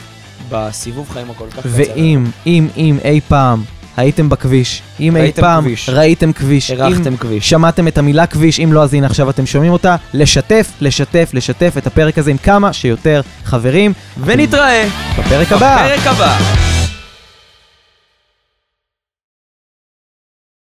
[0.50, 1.68] בסיבוב חיים הכל כך קצר.
[1.72, 3.62] ואם, אם, אם אי פעם
[3.96, 5.88] הייתם בכביש, אם אי פעם כביש.
[5.88, 7.50] ראיתם כביש, אם הרחתם כביש.
[7.50, 11.74] שמעתם את המילה כביש, אם לא אז הנה עכשיו אתם שומעים אותה, לשתף, לשתף, לשתף
[11.78, 13.92] את הפרק הזה עם כמה שיותר חברים.
[14.24, 14.88] ונתראה
[15.18, 15.86] בפרק הבא.
[15.86, 16.73] בפרק הבא.